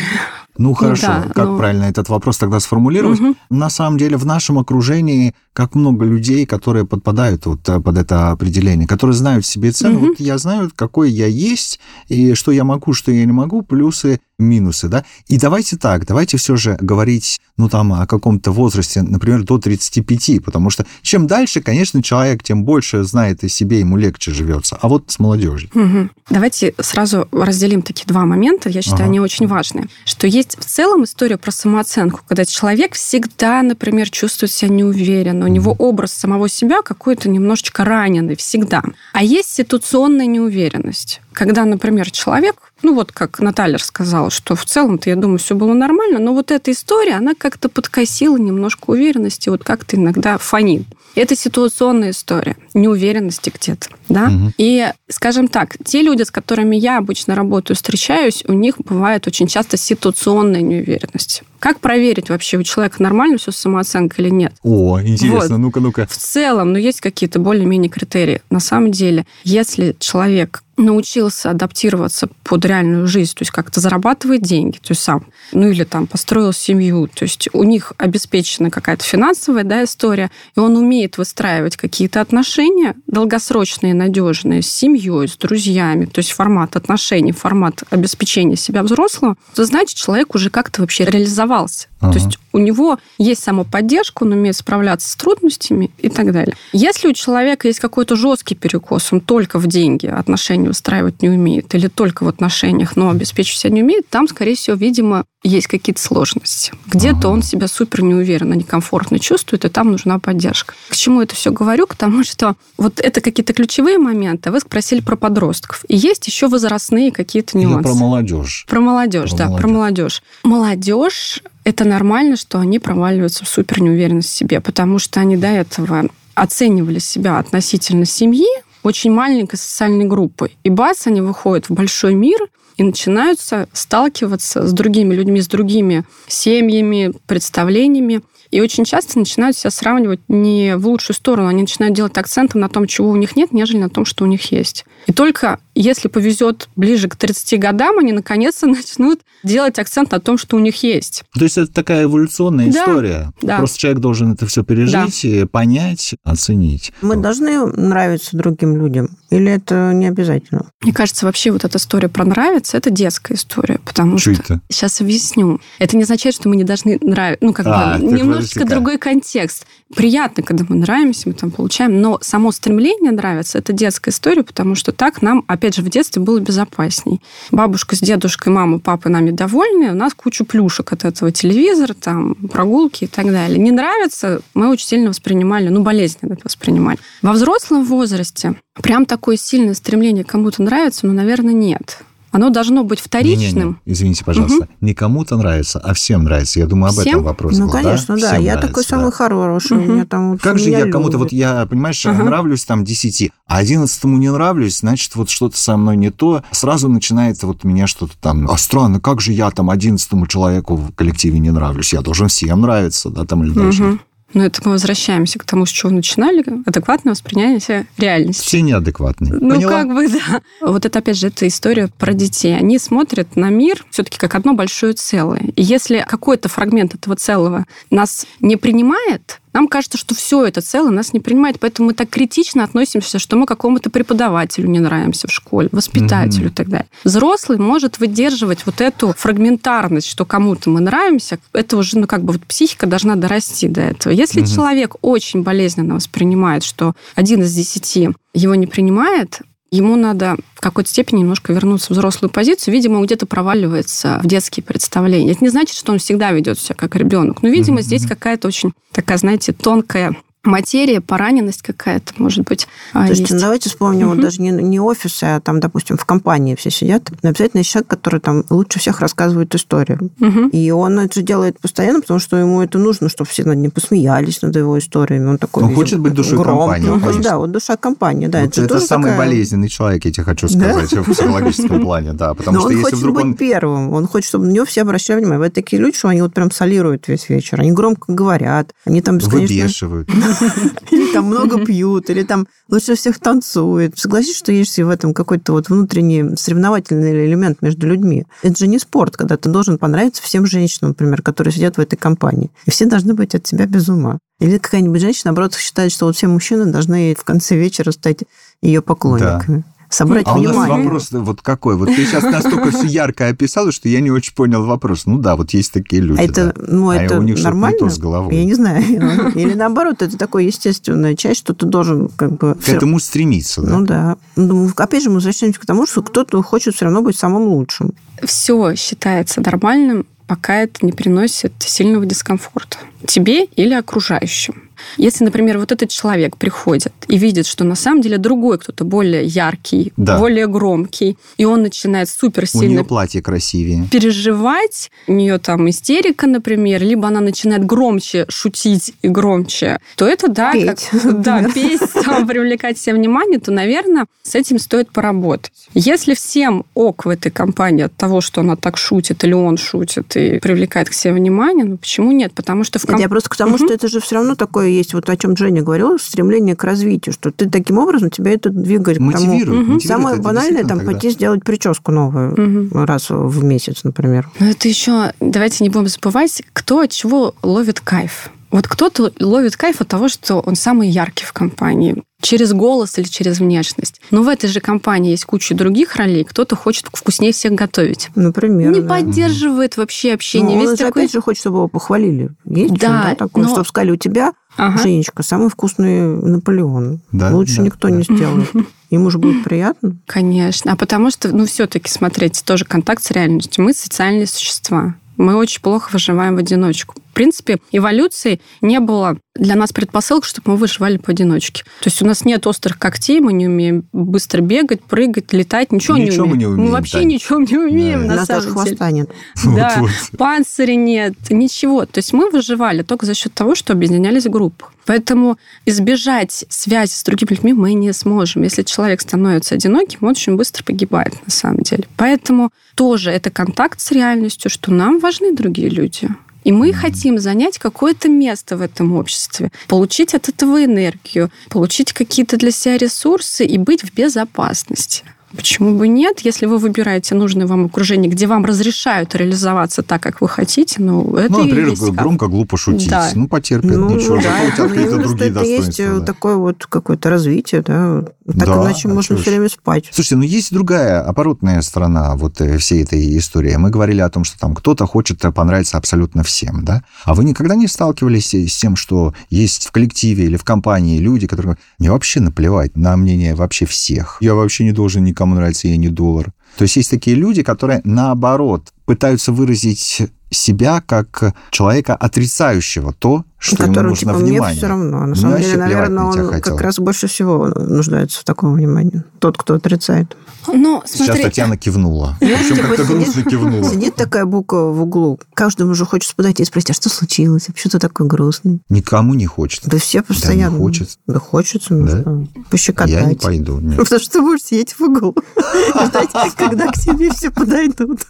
Ну 0.57 0.73
хорошо, 0.73 1.07
да, 1.07 1.21
как 1.33 1.45
но... 1.45 1.57
правильно 1.57 1.83
этот 1.83 2.09
вопрос 2.09 2.37
тогда 2.37 2.59
сформулировать? 2.59 3.19
Угу. 3.19 3.35
На 3.49 3.69
самом 3.69 3.97
деле 3.97 4.17
в 4.17 4.25
нашем 4.25 4.59
окружении 4.59 5.33
как 5.53 5.75
много 5.75 6.05
людей, 6.05 6.45
которые 6.45 6.85
подпадают 6.85 7.45
вот 7.45 7.67
э, 7.69 7.79
под 7.79 7.97
это 7.97 8.31
определение, 8.31 8.87
которые 8.87 9.15
знают 9.15 9.45
себе 9.45 9.71
цену. 9.71 9.97
Угу. 9.97 10.07
Вот 10.07 10.19
я 10.19 10.37
знаю, 10.37 10.71
какой 10.75 11.11
я 11.11 11.27
есть, 11.27 11.79
и 12.07 12.33
что 12.33 12.51
я 12.51 12.63
могу, 12.63 12.93
что 12.93 13.11
я 13.11 13.25
не 13.25 13.31
могу, 13.31 13.61
плюсы, 13.61 14.19
минусы, 14.39 14.87
да. 14.87 15.05
И 15.27 15.37
давайте 15.37 15.77
так, 15.77 16.05
давайте 16.05 16.37
все 16.37 16.55
же 16.55 16.77
говорить, 16.79 17.39
ну 17.57 17.69
там, 17.69 17.93
о 17.93 18.05
каком-то 18.05 18.51
возрасте, 18.51 19.01
например, 19.01 19.43
до 19.43 19.57
35, 19.57 20.43
потому 20.43 20.69
что 20.69 20.85
чем 21.01 21.27
дальше, 21.27 21.61
конечно, 21.61 22.03
человек, 22.03 22.43
тем 22.43 22.63
больше 22.63 23.03
знает 23.03 23.43
о 23.43 23.49
себе, 23.49 23.79
ему 23.79 23.97
легче 23.97 24.31
живется. 24.31 24.77
А 24.81 24.87
вот 24.87 25.05
с 25.07 25.19
молодежью. 25.19 25.69
Угу. 25.73 26.09
Давайте 26.29 26.73
сразу 26.79 27.27
разделим 27.31 27.81
такие 27.81 28.05
два 28.05 28.25
момента, 28.25 28.69
я 28.69 28.81
считаю, 28.81 29.03
ага. 29.03 29.09
они 29.09 29.19
очень 29.19 29.47
важные. 29.47 29.87
Что 30.05 30.27
есть 30.27 30.43
есть 30.43 30.59
в 30.59 30.65
целом 30.65 31.03
история 31.05 31.37
про 31.37 31.51
самооценку, 31.51 32.21
когда 32.27 32.45
человек 32.45 32.95
всегда, 32.95 33.61
например, 33.61 34.09
чувствует 34.09 34.51
себя 34.51 34.71
неуверенно, 34.71 35.45
у 35.45 35.47
него 35.47 35.73
образ 35.77 36.11
самого 36.13 36.49
себя 36.49 36.81
какой-то 36.81 37.29
немножечко 37.29 37.85
раненый 37.85 38.35
всегда. 38.35 38.83
А 39.13 39.23
есть 39.23 39.49
ситуационная 39.49 40.25
неуверенность, 40.25 41.21
когда, 41.31 41.65
например, 41.65 42.11
человек, 42.11 42.72
ну 42.83 42.93
вот 42.93 43.11
как 43.11 43.39
Наталья 43.39 43.77
рассказала, 43.77 44.29
что 44.29 44.55
в 44.55 44.65
целом-то, 44.65 45.09
я 45.09 45.15
думаю, 45.15 45.39
все 45.39 45.55
было 45.55 45.73
нормально, 45.73 46.19
но 46.19 46.33
вот 46.33 46.51
эта 46.51 46.71
история, 46.71 47.13
она 47.15 47.33
как-то 47.35 47.69
подкосила 47.69 48.37
немножко 48.37 48.91
уверенности, 48.91 49.49
вот 49.49 49.63
как-то 49.63 49.95
иногда 49.95 50.37
фонит. 50.37 50.83
Это 51.15 51.35
ситуационная 51.35 52.11
история, 52.11 52.57
неуверенности 52.73 53.51
где-то, 53.53 53.89
да. 54.09 54.27
Угу. 54.27 54.53
И, 54.57 54.91
скажем 55.09 55.47
так, 55.47 55.77
те 55.83 56.01
люди, 56.01 56.23
с 56.23 56.31
которыми 56.31 56.75
я 56.75 56.97
обычно 56.97 57.35
работаю, 57.35 57.75
встречаюсь, 57.75 58.43
у 58.47 58.53
них 58.53 58.75
бывает 58.79 59.27
очень 59.27 59.47
часто 59.47 59.77
ситуационная 59.77 60.61
неуверенность. 60.61 61.43
Как 61.59 61.79
проверить 61.79 62.29
вообще, 62.29 62.57
у 62.57 62.63
человека 62.63 63.01
нормально 63.01 63.37
все 63.37 63.51
с 63.51 63.55
самооценкой 63.55 64.25
или 64.25 64.33
нет? 64.33 64.53
О, 64.63 64.99
интересно, 65.01 65.55
вот. 65.55 65.57
ну-ка, 65.59 65.79
ну-ка. 65.79 66.07
В 66.07 66.17
целом, 66.17 66.73
ну, 66.73 66.77
есть 66.77 66.99
какие-то 66.99 67.39
более-менее 67.39 67.89
критерии. 67.89 68.41
На 68.49 68.59
самом 68.59 68.91
деле, 68.91 69.25
если 69.45 69.95
человек 69.97 70.63
научился 70.77 71.51
адаптироваться 71.51 72.27
под 72.43 72.65
реальную 72.65 73.07
жизнь, 73.07 73.33
то 73.35 73.43
есть 73.43 73.51
как-то 73.51 73.79
зарабатывает 73.79 74.41
деньги, 74.41 74.77
то 74.77 74.91
есть 74.91 75.01
сам, 75.01 75.27
ну 75.51 75.69
или 75.69 75.83
там 75.83 76.07
построил 76.07 76.51
семью, 76.51 77.07
то 77.07 77.23
есть 77.23 77.47
у 77.53 77.63
них 77.63 77.93
обеспечена 77.97 78.71
какая-то 78.71 79.03
финансовая 79.03 79.63
да, 79.63 79.83
история, 79.83 80.31
и 80.55 80.59
он 80.59 80.75
умеет 80.75 81.17
выстраивать 81.17 81.77
какие-то 81.77 82.21
отношения 82.21 82.95
долгосрочные, 83.07 83.92
надежные 83.93 84.61
с 84.61 84.71
семьей, 84.71 85.27
с 85.27 85.37
друзьями, 85.37 86.05
то 86.05 86.19
есть 86.19 86.31
формат 86.31 86.75
отношений, 86.75 87.31
формат 87.31 87.83
обеспечения 87.89 88.55
себя 88.55 88.83
взрослого, 88.83 89.35
то 89.55 89.65
значит 89.65 89.97
человек 89.97 90.35
уже 90.35 90.49
как-то 90.49 90.81
вообще 90.81 91.05
реализовался. 91.05 91.87
Ага. 91.99 92.13
То 92.13 92.19
есть 92.19 92.39
у 92.53 92.59
него 92.59 92.99
есть 93.17 93.43
самоподдержка, 93.43 94.23
он 94.23 94.33
умеет 94.33 94.55
справляться 94.55 95.09
с 95.09 95.15
трудностями 95.15 95.91
и 95.97 96.09
так 96.09 96.31
далее. 96.31 96.55
Если 96.71 97.07
у 97.07 97.13
человека 97.13 97.67
есть 97.67 97.79
какой-то 97.79 98.15
жесткий 98.15 98.55
перекос, 98.55 99.11
он 99.11 99.19
только 99.19 99.59
в 99.59 99.67
деньги 99.67 100.05
отношения 100.05 100.69
устраивать 100.69 101.21
не 101.21 101.29
умеет, 101.29 101.73
или 101.75 101.87
только 101.87 102.23
в 102.23 102.27
отношениях, 102.27 102.95
но 102.95 103.09
обеспечить 103.09 103.57
себя 103.57 103.73
не 103.73 103.83
умеет, 103.83 104.07
там, 104.09 104.27
скорее 104.27 104.55
всего, 104.55 104.75
видимо, 104.75 105.25
есть 105.43 105.67
какие-то 105.67 106.01
сложности. 106.01 106.71
Где-то 106.87 107.27
он 107.27 107.43
себя 107.43 107.67
супер 107.67 108.01
неуверенно, 108.01 108.53
некомфортно 108.53 109.19
чувствует, 109.19 109.65
и 109.65 109.69
там 109.69 109.91
нужна 109.91 110.17
поддержка. 110.19 110.73
К 110.87 110.95
чему 110.95 111.21
это 111.21 111.35
все 111.35 111.51
говорю? 111.51 111.85
К 111.85 111.95
тому, 111.95 112.23
что 112.23 112.55
вот 112.77 112.99
это 112.99 113.19
какие-то 113.19 113.53
ключевые 113.53 113.97
моменты. 113.97 114.51
Вы 114.51 114.59
спросили 114.61 115.01
про 115.01 115.15
подростков. 115.15 115.83
И 115.87 115.97
есть 115.97 116.25
еще 116.27 116.47
возрастные 116.47 117.11
какие-то 117.11 117.57
нюансы. 117.57 117.89
Или 117.89 117.93
про 117.93 117.93
молодежь. 117.93 118.65
Про 118.69 118.79
молодежь, 118.79 119.31
про 119.31 119.37
да, 119.37 119.45
молодежь. 119.45 119.61
про 119.61 119.67
молодежь. 119.67 120.23
Молодежь 120.43 121.41
это 121.63 121.85
нормально, 121.85 122.35
что 122.35 122.59
они 122.59 122.79
проваливаются 122.79 123.45
в 123.45 123.49
супер 123.49 123.81
неуверенность 123.81 124.29
в 124.29 124.33
себе, 124.35 124.59
потому 124.61 124.99
что 124.99 125.19
они 125.19 125.37
до 125.37 125.47
этого 125.47 126.09
оценивали 126.35 126.99
себя 126.99 127.39
относительно 127.39 128.05
семьи 128.05 128.47
очень 128.83 129.11
маленькой 129.11 129.55
социальной 129.55 130.05
группой. 130.05 130.57
И 130.63 130.69
бац, 130.69 131.07
они 131.07 131.21
выходят 131.21 131.69
в 131.69 131.73
большой 131.73 132.15
мир 132.15 132.37
и 132.77 132.83
начинаются 132.83 133.67
сталкиваться 133.71 134.67
с 134.67 134.73
другими 134.73 135.13
людьми, 135.15 135.41
с 135.41 135.47
другими 135.47 136.03
семьями, 136.27 137.13
представлениями. 137.27 138.21
И 138.51 138.61
очень 138.61 138.85
часто 138.85 139.17
начинают 139.17 139.57
себя 139.57 139.71
сравнивать 139.71 140.19
не 140.27 140.75
в 140.77 140.87
лучшую 140.87 141.15
сторону, 141.15 141.47
они 141.47 141.61
начинают 141.61 141.95
делать 141.95 142.17
акценты 142.17 142.59
на 142.59 142.69
том, 142.69 142.85
чего 142.85 143.09
у 143.09 143.15
них 143.15 143.35
нет, 143.35 143.51
нежели 143.51 143.77
на 143.77 143.89
том, 143.89 144.05
что 144.05 144.25
у 144.25 144.27
них 144.27 144.51
есть. 144.51 144.85
И 145.07 145.13
только 145.13 145.59
если 145.75 146.07
повезет 146.07 146.69
ближе 146.75 147.07
к 147.09 147.15
30 147.15 147.59
годам, 147.59 147.99
они 147.99 148.11
наконец-то 148.11 148.67
начнут 148.67 149.19
делать 149.43 149.79
акцент 149.79 150.11
на 150.11 150.19
том, 150.19 150.37
что 150.37 150.55
у 150.55 150.59
них 150.59 150.83
есть. 150.83 151.23
То 151.33 151.43
есть 151.43 151.57
это 151.57 151.71
такая 151.71 152.03
эволюционная 152.03 152.71
Да, 152.71 152.81
история. 152.81 153.33
да. 153.41 153.57
Просто 153.57 153.77
человек 153.79 153.99
должен 153.99 154.31
это 154.33 154.45
все 154.45 154.63
пережить, 154.63 155.25
и 155.25 155.45
понять, 155.45 156.15
оценить. 156.23 156.93
Мы 157.01 157.15
должны 157.17 157.65
нравиться 157.65 158.37
другим 158.37 158.77
людям? 158.77 159.09
Или 159.29 159.51
это 159.51 159.91
не 159.93 160.07
обязательно? 160.07 160.67
Мне 160.81 160.93
кажется, 160.93 161.25
вообще 161.25 161.51
вот 161.51 161.63
эта 161.65 161.77
история 161.77 162.07
про 162.09 162.23
нравится, 162.25 162.77
это 162.77 162.89
детская 162.89 163.33
история, 163.35 163.79
потому 163.85 164.17
Что 164.17 164.33
что... 164.33 164.43
это? 164.43 164.61
Сейчас 164.69 165.01
объясню. 165.01 165.59
Это 165.79 165.97
не 165.97 166.03
означает, 166.03 166.35
что 166.35 166.49
мы 166.49 166.55
не 166.55 166.63
должны 166.63 166.97
нравиться. 167.01 167.43
Ну, 167.45 167.53
как 167.53 167.65
А, 167.67 167.97
бы 167.97 168.03
немножечко 168.05 168.59
подожди-ка. 168.59 168.65
другой 168.65 168.97
контекст. 168.97 169.65
Приятно, 169.95 170.43
когда 170.43 170.65
мы 170.67 170.75
нравимся, 170.77 171.23
мы 171.29 171.33
там 171.33 171.51
получаем, 171.51 172.01
но 172.01 172.17
само 172.21 172.51
стремление 172.51 173.11
нравится, 173.11 173.59
это 173.59 173.73
детская 173.73 174.11
история, 174.11 174.43
потому 174.43 174.75
что 174.75 174.91
так 174.91 175.21
нам, 175.21 175.43
опять 175.47 175.62
же, 175.71 175.81
в 175.81 175.89
детстве 175.89 176.21
было 176.21 176.39
безопасней. 176.39 177.21
Бабушка 177.51 177.95
с 177.95 177.99
дедушкой, 177.99 178.51
мама, 178.51 178.79
папа 178.79 179.09
нами 179.09 179.31
довольны, 179.31 179.91
у 179.91 179.95
нас 179.95 180.13
куча 180.13 180.43
плюшек 180.43 180.91
от 180.91 181.05
этого 181.05 181.31
телевизора, 181.31 181.93
там, 181.93 182.35
прогулки 182.35 183.05
и 183.05 183.07
так 183.07 183.25
далее. 183.31 183.57
Не 183.57 183.71
нравится, 183.71 184.41
мы 184.53 184.69
очень 184.69 184.87
сильно 184.87 185.09
воспринимали, 185.09 185.69
ну, 185.69 185.81
болезненно 185.81 186.33
это 186.33 186.41
воспринимали. 186.45 186.99
Во 187.21 187.33
взрослом 187.33 187.85
возрасте 187.85 188.55
прям 188.81 189.05
такое 189.05 189.37
сильное 189.37 189.73
стремление 189.73 190.23
кому-то 190.23 190.63
нравится, 190.63 191.07
ну, 191.07 191.13
наверное, 191.13 191.53
нет. 191.53 191.99
Оно 192.33 192.49
должно 192.49 192.83
быть 192.83 192.99
вторичным. 192.99 193.55
Не-не-не, 193.55 193.75
Извините, 193.85 194.25
пожалуйста. 194.25 194.67
Не 194.81 194.95
кому-то 194.95 195.37
нравится, 195.37 195.79
а 195.79 195.93
всем 195.93 196.23
нравится. 196.23 196.59
Я 196.59 196.65
думаю, 196.65 196.89
об 196.89 196.95
Всем? 196.99 197.13
этом 197.19 197.23
вопрос 197.23 197.57
ну, 197.57 197.65
был, 197.65 197.71
конечно, 197.71 198.17
да. 198.17 198.27
Всем 198.31 198.41
Я 198.41 198.53
нравится, 198.53 198.67
такой 198.67 198.83
да. 198.83 198.89
самый 198.89 199.11
хороший. 199.11 199.77
У 199.77 199.81
Мгм. 199.81 199.93
меня 199.93 200.05
там 200.05 200.37
Как 200.39 200.57
же 200.57 200.71
я 200.71 200.87
кому-то, 200.89 201.19
вот 201.19 201.31
я, 201.31 201.67
понимаешь, 201.67 202.03
Ага. 202.07 202.23
нравлюсь 202.23 202.65
там 202.65 202.83
10, 202.83 203.31
а 203.45 203.57
11 203.57 204.17
не 204.17 204.31
нравлюсь, 204.31 204.79
значит, 204.79 205.15
вот 205.15 205.29
что-то 205.29 205.57
со 205.57 205.77
мной 205.77 205.95
не 205.95 206.09
то. 206.09 206.41
Сразу 206.49 206.89
начинается 206.89 207.45
вот 207.45 207.63
меня 207.63 207.85
что-то 207.85 208.13
там, 208.19 208.49
а 208.49 208.57
странно, 208.57 208.99
как 208.99 209.21
же 209.21 209.31
я 209.31 209.51
там 209.51 209.69
11 209.69 210.27
человеку 210.27 210.75
в 210.75 210.91
коллективе 210.95 211.37
не 211.37 211.51
нравлюсь? 211.51 211.93
Я 211.93 212.01
должен 212.01 212.29
всем 212.29 212.61
нравиться, 212.61 213.11
да, 213.11 213.25
там 213.25 213.43
или 213.43 213.51
должен. 213.51 213.85
Мгм. 213.87 213.99
Но 214.33 214.43
это 214.45 214.61
мы 214.65 214.71
возвращаемся 214.71 215.39
к 215.39 215.43
тому, 215.43 215.65
с 215.65 215.69
чего 215.69 215.91
начинали. 215.91 216.43
Адекватное 216.65 217.11
воспринятие 217.11 217.87
реальности. 217.97 218.45
Все 218.45 218.61
неадекватные. 218.61 219.33
Ну, 219.33 219.55
Поняла? 219.55 219.71
как 219.71 219.93
бы, 219.93 220.07
да. 220.07 220.41
Вот 220.61 220.85
это, 220.85 220.99
опять 220.99 221.17
же, 221.17 221.27
это 221.27 221.47
история 221.47 221.89
про 221.97 222.13
детей. 222.13 222.57
Они 222.57 222.79
смотрят 222.79 223.35
на 223.35 223.49
мир 223.49 223.85
все-таки 223.91 224.17
как 224.17 224.35
одно 224.35 224.53
большое 224.53 224.93
целое. 224.93 225.51
И 225.55 225.61
если 225.61 226.05
какой-то 226.07 226.49
фрагмент 226.49 226.95
этого 226.95 227.15
целого 227.15 227.65
нас 227.89 228.25
не 228.39 228.55
принимает, 228.55 229.39
нам 229.53 229.67
кажется, 229.67 229.97
что 229.97 230.15
все 230.15 230.45
это 230.45 230.61
целое 230.61 230.91
нас 230.91 231.13
не 231.13 231.19
принимает, 231.19 231.59
поэтому 231.59 231.87
мы 231.89 231.93
так 231.93 232.09
критично 232.09 232.63
относимся, 232.63 233.19
что 233.19 233.35
мы 233.37 233.45
какому-то 233.45 233.89
преподавателю 233.89 234.67
не 234.67 234.79
нравимся 234.79 235.27
в 235.27 235.31
школе, 235.31 235.69
воспитателю 235.71 236.45
Мгм. 236.45 236.51
и 236.51 236.55
так 236.55 236.69
далее. 236.69 236.87
Взрослый 237.03 237.57
может 237.57 237.99
выдерживать 237.99 238.65
вот 238.65 238.81
эту 238.81 239.13
фрагментарность, 239.17 240.07
что 240.07 240.25
кому-то 240.25 240.69
мы 240.69 240.79
нравимся, 240.81 241.39
это 241.53 241.77
уже, 241.77 241.97
ну, 241.99 242.07
как 242.07 242.23
бы 242.23 242.33
вот 242.33 242.41
психика 242.45 242.87
должна 242.87 243.15
дорасти 243.15 243.67
до 243.67 243.81
этого. 243.81 244.11
Если 244.13 244.41
Мгм. 244.41 244.49
человек 244.49 244.95
очень 245.01 245.43
болезненно 245.43 245.95
воспринимает, 245.95 246.63
что 246.63 246.93
один 247.15 247.41
из 247.43 247.53
десяти 247.53 248.09
его 248.33 248.55
не 248.55 248.67
принимает, 248.67 249.41
ему 249.73 249.95
надо 249.95 250.35
в 250.53 250.61
какой-то 250.61 250.89
степени 250.89 251.21
немножко 251.21 251.51
вернуться 251.51 251.87
в 251.87 251.91
взрослую 251.91 252.29
позицию. 252.29 252.73
Видимо, 252.73 252.97
он 252.97 253.05
где-то 253.05 253.25
проваливается 253.25 254.19
в 254.23 254.27
детские 254.27 254.63
представления. 254.63 255.31
Это 255.31 255.43
не 255.43 255.49
значит, 255.49 255.75
что 255.75 255.91
он 255.91 255.99
всегда 255.99 256.31
ведет 256.31 256.59
себя 256.59 256.75
как 256.75 256.95
ребенок. 256.95 257.41
Но, 257.41 257.49
видимо, 257.49 257.77
Мгм, 257.77 257.83
здесь 257.83 258.05
какая-то 258.05 258.47
очень 258.47 258.73
такая, 258.91 259.17
знаете, 259.17 259.51
тонкая 259.51 260.15
материя, 260.43 260.99
пораненность 261.01 261.61
какая-то, 261.61 262.13
может 262.17 262.43
быть, 262.45 262.67
а, 262.93 263.03
То 263.05 263.09
есть, 263.11 263.21
есть. 263.21 263.33
ну, 263.33 263.39
давайте 263.39 263.69
вспомним, 263.69 264.09
вот 264.09 264.19
даже 264.19 264.41
не, 264.41 264.49
не 264.51 264.79
офисы, 264.79 265.23
а 265.23 265.39
там, 265.39 265.59
допустим, 265.59 265.97
в 265.97 266.05
компании 266.05 266.55
все 266.55 266.69
сидят. 266.69 267.09
Обязательно 267.21 267.59
есть 267.59 267.69
человек, 267.71 267.87
который 267.87 268.19
там 268.19 268.43
лучше 268.49 268.79
всех 268.79 268.99
рассказывает 268.99 269.55
историю. 269.55 270.09
И 270.51 270.69
он 270.71 270.99
это 270.99 271.21
делает 271.21 271.59
постоянно, 271.59 272.01
потому 272.01 272.19
что 272.19 272.35
ему 272.37 272.61
это 272.61 272.77
нужно, 272.77 273.09
чтобы 273.09 273.29
все 273.29 273.43
над 273.45 273.57
ним 273.57 273.71
посмеялись, 273.71 274.41
над 274.41 274.55
его 274.55 274.77
историями. 274.77 275.27
Он 275.27 275.37
такой 275.37 275.63
Он 275.63 275.69
весь 275.69 275.77
хочет 275.77 275.99
быть 275.99 276.13
душой 276.13 276.37
громкий. 276.37 276.59
компании, 276.59 276.87
Он 276.89 276.99
хочет, 276.99 277.11
конечно. 277.13 277.31
да, 277.31 277.37
вот 277.37 277.51
душа 277.51 277.77
компании, 277.77 278.27
да. 278.27 278.41
Вот 278.41 278.55
же 278.55 278.61
это 278.63 278.73
тоже 278.75 278.85
самый 278.85 279.11
такая- 279.11 279.17
болезненный 279.19 279.69
человек, 279.69 280.05
я 280.05 280.11
тебе 280.11 280.23
хочу 280.23 280.47
Да? 280.49 280.73
сказать, 280.73 280.91
в 281.07 281.11
психологическом 281.13 281.81
плане, 281.81 282.13
да. 282.13 282.33
Потому 282.33 282.55
Но 282.55 282.59
что 282.61 282.67
он 282.67 282.71
если 282.73 282.83
хочет 282.83 282.99
вдруг 282.99 283.15
быть 283.15 283.23
он 283.25 283.33
первым. 283.35 283.93
Он 283.93 284.07
хочет, 284.07 284.27
чтобы 284.27 284.45
на 284.47 284.51
него 284.51 284.65
все 284.65 284.81
обращали 284.81 285.19
внимание. 285.19 285.43
Вот 285.45 285.53
такие 285.53 285.81
люди, 285.81 285.95
что 285.97 286.09
они 286.09 286.21
вот 286.21 286.33
прям 286.33 286.51
солируют 286.51 287.07
весь 287.07 287.29
вечер. 287.29 287.61
Они 287.61 287.71
громко 287.71 288.11
говорят. 288.11 288.73
Они 288.85 289.01
там 289.01 289.19
бесконечно... 289.19 289.55
выбешивают. 289.87 290.09
Или 290.91 291.11
там 291.13 291.25
много 291.25 291.63
пьют, 291.65 292.09
или 292.09 292.23
там 292.23 292.47
лучше 292.69 292.95
всех 292.95 293.19
танцуют. 293.19 293.97
Согласись, 293.97 294.37
что 294.37 294.51
есть 294.51 294.77
в 294.77 294.89
этом 294.89 295.13
какой-то 295.13 295.53
вот 295.53 295.69
внутренний 295.69 296.35
соревновательный 296.35 297.25
элемент 297.25 297.61
между 297.61 297.87
людьми. 297.87 298.25
Это 298.41 298.57
же 298.57 298.67
не 298.67 298.79
спорт, 298.79 299.17
когда 299.17 299.37
ты 299.37 299.49
должен 299.49 299.77
понравиться 299.77 300.21
всем 300.21 300.45
женщинам, 300.45 300.89
например, 300.89 301.21
которые 301.21 301.53
сидят 301.53 301.77
в 301.77 301.81
этой 301.81 301.95
компании. 301.97 302.51
И 302.65 302.71
все 302.71 302.85
должны 302.85 303.13
быть 303.13 303.35
от 303.35 303.43
тебя 303.43 303.65
без 303.65 303.89
ума. 303.89 304.19
Или 304.39 304.57
какая-нибудь 304.57 304.99
женщина, 304.99 305.31
наоборот, 305.31 305.53
считает, 305.55 305.91
что 305.91 306.05
вот 306.05 306.15
все 306.15 306.27
мужчины 306.27 306.65
должны 306.65 307.15
в 307.15 307.23
конце 307.23 307.55
вечера 307.55 307.91
стать 307.91 308.23
ее 308.61 308.81
поклонниками. 308.81 309.63
Собрать 309.93 310.25
А 310.27 310.33
у 310.33 310.41
нас 310.41 310.55
внимание. 310.55 310.83
вопрос 310.85 311.09
вот 311.11 311.41
какой? 311.43 311.75
Вот 311.75 311.87
ты 311.87 312.03
сейчас 312.05 312.23
настолько 312.23 312.71
все 312.71 312.87
ярко 312.87 313.27
описала, 313.27 313.71
что 313.71 313.87
я 313.87 314.01
не 314.01 314.09
очень 314.09 314.33
понял 314.33 314.65
вопрос. 314.65 315.05
Ну 315.05 315.19
да, 315.19 315.35
вот 315.35 315.51
есть 315.51 315.71
такие 315.71 316.01
люди. 316.01 316.19
А 316.19 316.23
это, 316.23 316.53
да. 316.55 316.65
ну, 316.67 316.89
А 316.89 316.95
это 316.95 317.19
у 317.19 317.21
них 317.21 317.37
не 317.37 317.43
нормально? 317.43 317.77
то 317.77 317.89
с 317.89 317.99
головой. 317.99 318.35
Я 318.35 318.43
не 318.43 318.55
знаю. 318.55 318.83
Или 319.35 319.53
наоборот, 319.53 320.01
это 320.01 320.17
такая 320.17 320.45
естественная 320.45 321.15
часть, 321.15 321.41
что 321.41 321.53
ты 321.53 321.67
должен 321.67 322.09
как 322.15 322.37
бы... 322.37 322.55
К 322.55 322.69
этому 322.69 322.99
стремиться, 322.99 323.61
да? 323.61 323.77
Ну 323.77 323.85
да. 323.85 324.17
Ну, 324.35 324.71
опять 324.75 325.03
же, 325.03 325.09
мы 325.09 325.15
возвращаемся 325.15 325.59
к 325.59 325.65
тому, 325.67 325.85
что 325.85 326.01
кто-то 326.01 326.41
хочет 326.41 326.73
все 326.73 326.85
равно 326.85 327.03
быть 327.03 327.15
самым 327.15 327.43
лучшим. 327.43 327.91
Все 328.23 328.73
считается 328.75 329.41
нормальным, 329.41 330.07
пока 330.25 330.55
это 330.55 330.83
не 330.83 330.91
приносит 330.91 331.53
сильного 331.59 332.07
дискомфорта 332.07 332.79
тебе 333.07 333.45
или 333.45 333.73
окружающим. 333.73 334.69
Если, 334.97 335.23
например, 335.23 335.59
вот 335.59 335.71
этот 335.71 335.89
человек 335.89 336.35
приходит 336.35 336.91
и 337.07 337.17
видит, 337.17 337.45
что 337.47 337.63
на 337.63 337.75
самом 337.75 338.01
деле 338.01 338.17
другой 338.17 338.57
кто-то 338.59 338.83
более 338.83 339.23
яркий, 339.23 339.93
Да. 339.95 340.17
более 340.19 340.47
громкий, 340.47 341.17
и 341.37 341.45
он 341.45 341.61
начинает 341.61 342.09
супер 342.09 342.43
У 342.53 342.57
нее 342.57 342.67
сильно 342.69 342.83
платье 342.83 343.21
красивее. 343.21 343.87
переживать, 343.91 344.91
у 345.07 345.13
нее 345.13 345.37
там 345.37 345.69
истерика, 345.69 346.27
например, 346.27 346.81
либо 346.83 347.07
она 347.07 347.21
начинает 347.21 347.65
громче 347.65 348.25
шутить 348.29 348.93
и 349.01 349.07
громче, 349.07 349.79
то 349.95 350.05
это, 350.05 350.27
да, 350.27 350.51
Петь, 350.53 350.89
как, 350.91 351.21
да, 351.21 351.43
петь, 351.53 351.81
там, 352.05 352.27
привлекать 352.27 352.77
все 352.77 352.93
внимание, 352.93 353.39
то, 353.39 353.51
наверное, 353.51 354.05
с 354.23 354.35
этим 354.35 354.59
стоит 354.59 354.91
поработать. 354.91 355.51
Если 355.73 356.13
всем 356.13 356.65
ок 356.73 357.05
в 357.05 357.09
этой 357.09 357.31
компании 357.31 357.83
от 357.85 357.95
того, 357.95 358.21
что 358.21 358.41
она 358.41 358.55
так 358.55 358.77
шутит 358.77 359.23
или 359.23 359.33
он 359.33 359.57
шутит 359.57 360.15
и 360.17 360.39
привлекает 360.39 360.89
к 360.89 360.93
себе 360.93 361.13
внимание, 361.13 361.63
ну 361.65 361.77
почему 361.77 362.11
нет? 362.11 362.33
Потому 362.33 362.63
что 362.63 362.79
в 362.79 362.83
Комп- 362.93 363.01
я 363.01 363.09
просто 363.09 363.29
к 363.29 363.35
тому, 363.35 363.55
Мгм. 363.55 363.65
что 363.65 363.73
это 363.73 363.87
же 363.87 363.99
все 363.99 364.15
равно 364.15 364.35
такое 364.35 364.67
есть, 364.69 364.93
вот 364.93 365.09
о 365.09 365.17
чем 365.17 365.35
Женя 365.37 365.61
говорила, 365.61 365.97
стремление 365.97 366.55
к 366.55 366.63
развитию, 366.63 367.13
что 367.13 367.31
ты 367.31 367.49
таким 367.49 367.77
образом 367.77 368.09
тебя 368.09 368.31
это 368.31 368.49
двигает 368.49 368.97
к 368.97 369.01
тому. 369.01 369.11
Мотивирует. 369.11 369.59
Мотивирует. 369.59 369.83
Самое 369.83 370.15
Это 370.15 370.23
банальное, 370.23 370.61
там, 370.63 370.79
тогда. 370.79 370.91
пойти 370.93 371.09
сделать 371.09 371.43
прическу 371.43 371.91
новую 371.91 372.31
Мгм. 372.39 372.85
раз 372.85 373.07
в 373.09 373.43
месяц, 373.43 373.83
например. 373.83 374.29
Но 374.39 374.47
это 374.49 374.67
еще, 374.67 375.11
давайте 375.19 375.63
не 375.63 375.69
будем 375.69 375.87
забывать, 375.87 376.41
кто 376.53 376.79
от 376.79 376.91
чего 376.91 377.35
ловит 377.43 377.79
кайф. 377.79 378.29
Вот 378.53 378.67
кто-то 378.67 379.11
ловит 379.19 379.57
кайф 379.57 379.81
от 379.81 379.87
того, 379.87 380.07
что 380.07 380.35
он 380.35 380.55
самый 380.55 380.87
яркий 380.87 381.25
в 381.25 381.33
компании 381.33 382.03
через 382.21 382.53
голос 382.53 382.99
или 382.99 383.05
через 383.05 383.39
внешность. 383.39 383.99
Но 384.11 384.21
в 384.21 384.27
этой 384.27 384.47
же 384.47 384.59
компании 384.59 385.09
есть 385.09 385.25
куча 385.25 385.55
других 385.55 385.95
ролей. 385.95 386.23
Кто-то 386.23 386.55
хочет 386.55 386.85
вкуснее 386.93 387.33
всех 387.33 387.53
готовить. 387.53 388.09
Например. 388.13 388.71
не 388.71 388.81
да. 388.81 388.87
поддерживает 388.87 389.75
вообще 389.75 390.13
общение. 390.13 390.55
Ну, 390.55 390.61
Весь 390.61 390.69
он 390.69 390.77
же 390.77 390.83
такой... 390.83 391.01
опять 391.01 391.13
же 391.13 391.21
хочет, 391.21 391.41
чтобы 391.41 391.57
его 391.57 391.67
похвалили. 391.67 392.29
Есть 392.45 392.75
Да, 392.75 393.05
да, 393.09 393.15
такое, 393.15 393.43
но- 393.43 393.49
чтобы 393.49 393.67
сказали, 393.67 393.89
у 393.89 393.95
тебя, 393.95 394.33
Ага. 394.55 394.83
Женечка, 394.83 395.23
самый 395.23 395.49
вкусный 395.49 396.01
Наполеон. 396.01 397.01
Да, 397.11 397.31
Лучше 397.31 397.57
да, 397.57 397.63
никто 397.63 397.87
да. 397.87 397.95
не 397.95 398.03
сделает. 398.03 398.51
Ему 398.91 399.09
же 399.09 399.17
будет 399.17 399.43
приятно. 399.43 399.97
Конечно. 400.05 400.71
А 400.71 400.75
потому 400.75 401.09
что, 401.09 401.35
ну, 401.35 401.47
все-таки, 401.47 401.89
смотрите, 401.89 402.43
тоже 402.45 402.65
контакт 402.65 403.03
с 403.03 403.09
реальностью. 403.09 403.63
Мы 403.63 403.73
социальные 403.73 404.27
существа. 404.27 404.93
Мы 405.17 405.35
очень 405.35 405.59
плохо 405.59 405.89
выживаем 405.91 406.35
в 406.35 406.39
одиночку. 406.39 406.93
В 407.13 407.15
принципе, 407.15 407.59
эволюции 407.71 408.41
не 408.61 408.79
было 408.79 409.17
для 409.35 409.55
нас 409.55 409.71
предпосылок, 409.71 410.25
чтобы 410.25 410.53
мы 410.53 410.57
выживали 410.57 410.97
поодиночке. 410.97 411.63
То 411.81 411.85
есть 411.89 412.01
у 412.01 412.07
нас 412.07 412.25
нет 412.25 412.47
острых 412.47 412.79
когтей, 412.79 413.19
мы 413.19 413.33
не 413.33 413.45
умеем 413.45 413.85
быстро 413.93 414.41
бегать, 414.41 414.83
прыгать, 414.83 415.31
летать, 415.31 415.71
ничего, 415.71 415.95
Ничего 415.95 416.25
мы 416.25 416.31
не 416.37 416.39
не 416.39 416.45
умеем. 416.47 416.53
умеем, 416.53 416.65
Мы 416.65 416.71
вообще 416.71 416.97
Тань. 416.99 417.07
ничего 417.07 417.39
не 417.39 417.55
умеем, 417.55 417.99
Да. 417.99 418.05
У 418.05 418.07
на 418.07 418.15
нас 418.15 418.27
даже 418.27 418.49
самом 418.49 418.63
деле. 418.65 418.75
хвоста 418.77 418.91
нет. 418.91 419.09
Да, 419.55 419.75
Вот, 419.79 419.91
панциря 420.17 420.73
нет, 420.73 421.13
ничего. 421.29 421.85
То 421.85 421.99
есть 421.99 422.13
мы 422.13 422.31
выживали 422.31 422.81
только 422.81 423.05
за 423.05 423.13
счет 423.13 423.31
того, 423.35 423.53
что 423.53 423.73
объединялись 423.73 424.25
в 424.25 424.31
группы. 424.31 424.65
Поэтому 424.87 425.37
избежать 425.67 426.45
связи 426.49 426.93
с 426.93 427.03
другими 427.03 427.29
людьми 427.29 427.53
мы 427.53 427.73
не 427.75 427.93
сможем. 427.93 428.41
Если 428.41 428.63
человек 428.63 429.01
становится 429.01 429.53
одиноким, 429.53 429.99
он 430.01 430.09
очень 430.09 430.35
быстро 430.35 430.63
погибает 430.63 431.13
на 431.27 431.31
самом 431.31 431.59
деле. 431.61 431.83
Поэтому 431.95 432.49
тоже 432.73 433.11
это 433.11 433.29
контакт 433.29 433.79
с 433.79 433.91
реальностью, 433.91 434.49
что 434.49 434.71
нам 434.71 434.97
важны 434.99 435.31
другие 435.35 435.69
люди. 435.69 436.09
И 436.43 436.51
мы 436.51 436.73
хотим 436.73 437.19
занять 437.19 437.57
какое-то 437.57 438.09
место 438.09 438.57
в 438.57 438.61
этом 438.61 438.93
обществе, 438.93 439.51
получить 439.67 440.13
от 440.13 440.29
этого 440.29 440.63
энергию, 440.63 441.29
получить 441.49 441.93
какие-то 441.93 442.37
для 442.37 442.51
себя 442.51 442.77
ресурсы 442.77 443.45
и 443.45 443.57
быть 443.57 443.83
в 443.83 443.93
безопасности. 443.93 445.03
Почему 445.35 445.75
бы 445.79 445.87
нет? 445.87 446.19
Если 446.19 446.45
вы 446.45 446.59
выбираете 446.59 447.15
нужное 447.15 447.47
вам 447.47 447.65
окружение, 447.65 448.07
где 448.11 448.27
вам 448.27 448.45
разрешают 448.45 449.15
реализоваться 449.15 449.81
так, 449.81 449.99
как 450.01 450.21
вы 450.21 450.29
хотите, 450.29 450.75
ну, 450.79 451.15
это 451.15 451.31
Ну, 451.31 451.39
и 451.39 451.43
например, 451.45 451.69
есть 451.69 451.81
громко, 451.89 452.27
глупо 452.27 452.55
шутить. 452.55 452.87
Да. 452.89 453.09
Ну, 453.15 453.27
потерпит, 453.27 453.71
Ну, 453.71 453.95
ничего. 453.95 454.17
да, 454.17 454.31
Зато 454.51 454.65
у 454.65 454.69
тебя 454.69 454.81
именно, 454.81 454.97
другие 454.99 455.15
что 455.15 455.25
это 455.25 455.39
есть 455.43 455.65
достоинства. 455.67 455.83
э, 455.83 455.99
да. 456.01 456.05
такое 456.05 456.35
вот 456.35 456.65
какое-то 456.67 457.09
развитие, 457.09 457.63
да. 457.63 458.05
Так 458.25 458.35
Да, 458.35 458.63
иначе 458.63 458.87
а 458.87 458.93
можно 458.93 459.17
все 459.17 459.31
время 459.31 459.49
спать. 459.49 459.89
Слушайте, 459.91 460.15
ну 460.15 460.23
есть 460.23 460.53
другая 460.53 461.01
оборотная 461.01 461.61
сторона 461.61 462.15
вот 462.15 462.39
э, 462.39 462.57
всей 462.57 462.83
этой 462.83 463.17
истории. 463.17 463.55
Мы 463.55 463.69
говорили 463.69 463.99
о 463.99 464.09
том, 464.09 464.23
что 464.23 464.39
там 464.39 464.55
кто-то 464.55 464.85
хочет 464.85 465.23
э, 465.25 465.31
понравиться 465.31 465.77
абсолютно 465.77 466.23
всем, 466.23 466.63
да? 466.63 466.83
А 467.03 467.15
вы 467.15 467.25
никогда 467.25 467.55
не 467.55 467.67
сталкивались 467.67 468.33
с 468.33 468.57
тем, 468.57 468.77
что 468.77 469.13
есть 469.29 469.67
в 469.67 469.71
коллективе 469.71 470.25
или 470.25 470.37
в 470.37 470.43
компании 470.43 470.99
люди, 470.99 471.27
которые 471.27 471.43
говорят, 471.43 471.63
мне 471.79 471.91
вообще 471.91 472.21
наплевать 472.21 472.77
на 472.77 472.95
мнение 472.95 473.35
вообще 473.35 473.65
всех. 473.65 474.17
Я 474.21 474.35
вообще 474.35 474.63
не 474.63 474.71
должен 474.71 475.03
никому 475.03 475.35
нравиться, 475.35 475.67
я 475.67 475.75
не 475.75 475.89
доллар. 475.89 476.31
То 476.57 476.63
есть 476.63 476.75
есть 476.75 476.89
такие 476.89 477.15
люди, 477.15 477.43
которые 477.43 477.81
наоборот 477.83 478.72
пытаются 478.85 479.31
выразить 479.31 480.03
себя 480.29 480.81
как 480.85 481.33
человека, 481.51 481.95
отрицающего 481.95 482.93
то, 482.93 483.23
что 483.37 483.63
ему 483.63 483.73
Которому, 483.73 483.89
нужно 483.91 484.11
типа, 484.13 484.21
мне 484.21 484.31
внимание. 484.31 484.57
все 484.57 484.67
равно. 484.67 484.99
На 485.01 485.05
Мне 485.05 485.15
самом 485.15 485.41
деле, 485.41 485.57
наверное, 485.57 486.03
он 486.05 486.41
как 486.41 486.61
раз 486.61 486.79
больше 486.79 487.07
всего 487.07 487.47
нуждается 487.49 488.21
в 488.21 488.23
таком 488.23 488.53
внимании. 488.53 489.03
Тот, 489.19 489.37
кто 489.37 489.53
отрицает. 489.55 490.17
Ну, 490.47 490.83
Сейчас 490.85 491.05
смотри, 491.07 491.23
Татьяна 491.23 491.57
кивнула. 491.57 492.17
Причем 492.19 492.55
Типа 492.55 492.67
как-то 492.69 492.85
грустно 492.85 493.23
кивнула. 493.23 493.69
Сидит 493.69 493.95
такая 493.95 494.25
буква 494.25 494.71
в 494.71 494.81
углу. 494.81 495.19
Каждому 495.33 495.73
же 495.73 495.85
хочется 495.85 496.15
подойти 496.15 496.43
и 496.43 496.45
спросить, 496.45 496.71
а 496.71 496.73
что 496.73 496.89
случилось? 496.89 497.45
Почему 497.45 497.71
ты 497.71 497.79
такой 497.79 498.07
грустный? 498.07 498.61
Никому 498.69 499.13
не 499.13 499.25
хочется. 499.25 499.69
Да 499.69 499.77
все 499.77 500.01
постоянно. 500.01 500.57
хочется. 500.57 500.97
Да 501.07 501.19
хочется. 501.19 501.73
ну 501.73 501.85
Да? 501.85 502.41
Пощекотать. 502.49 502.91
Я 502.91 503.05
не 503.05 503.15
пойду. 503.15 503.59
нет. 503.59 503.77
Потому 503.77 503.99
что 503.99 504.11
ты 504.11 504.21
будешь 504.21 504.43
сидеть 504.43 504.73
в 504.73 504.81
углу. 504.81 505.15
Ждать, 505.85 506.09
когда 506.35 506.67
к 506.67 506.79
тебе 506.79 507.11
все 507.11 507.31
подойдут. 507.31 508.01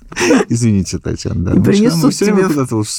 Извините, 0.49 0.99
Татьяна. 0.99 1.43
Да. 1.43 1.51
И 1.51 1.57
Мы 1.57 1.63
принесут 1.63 2.13
тебе 2.13 2.43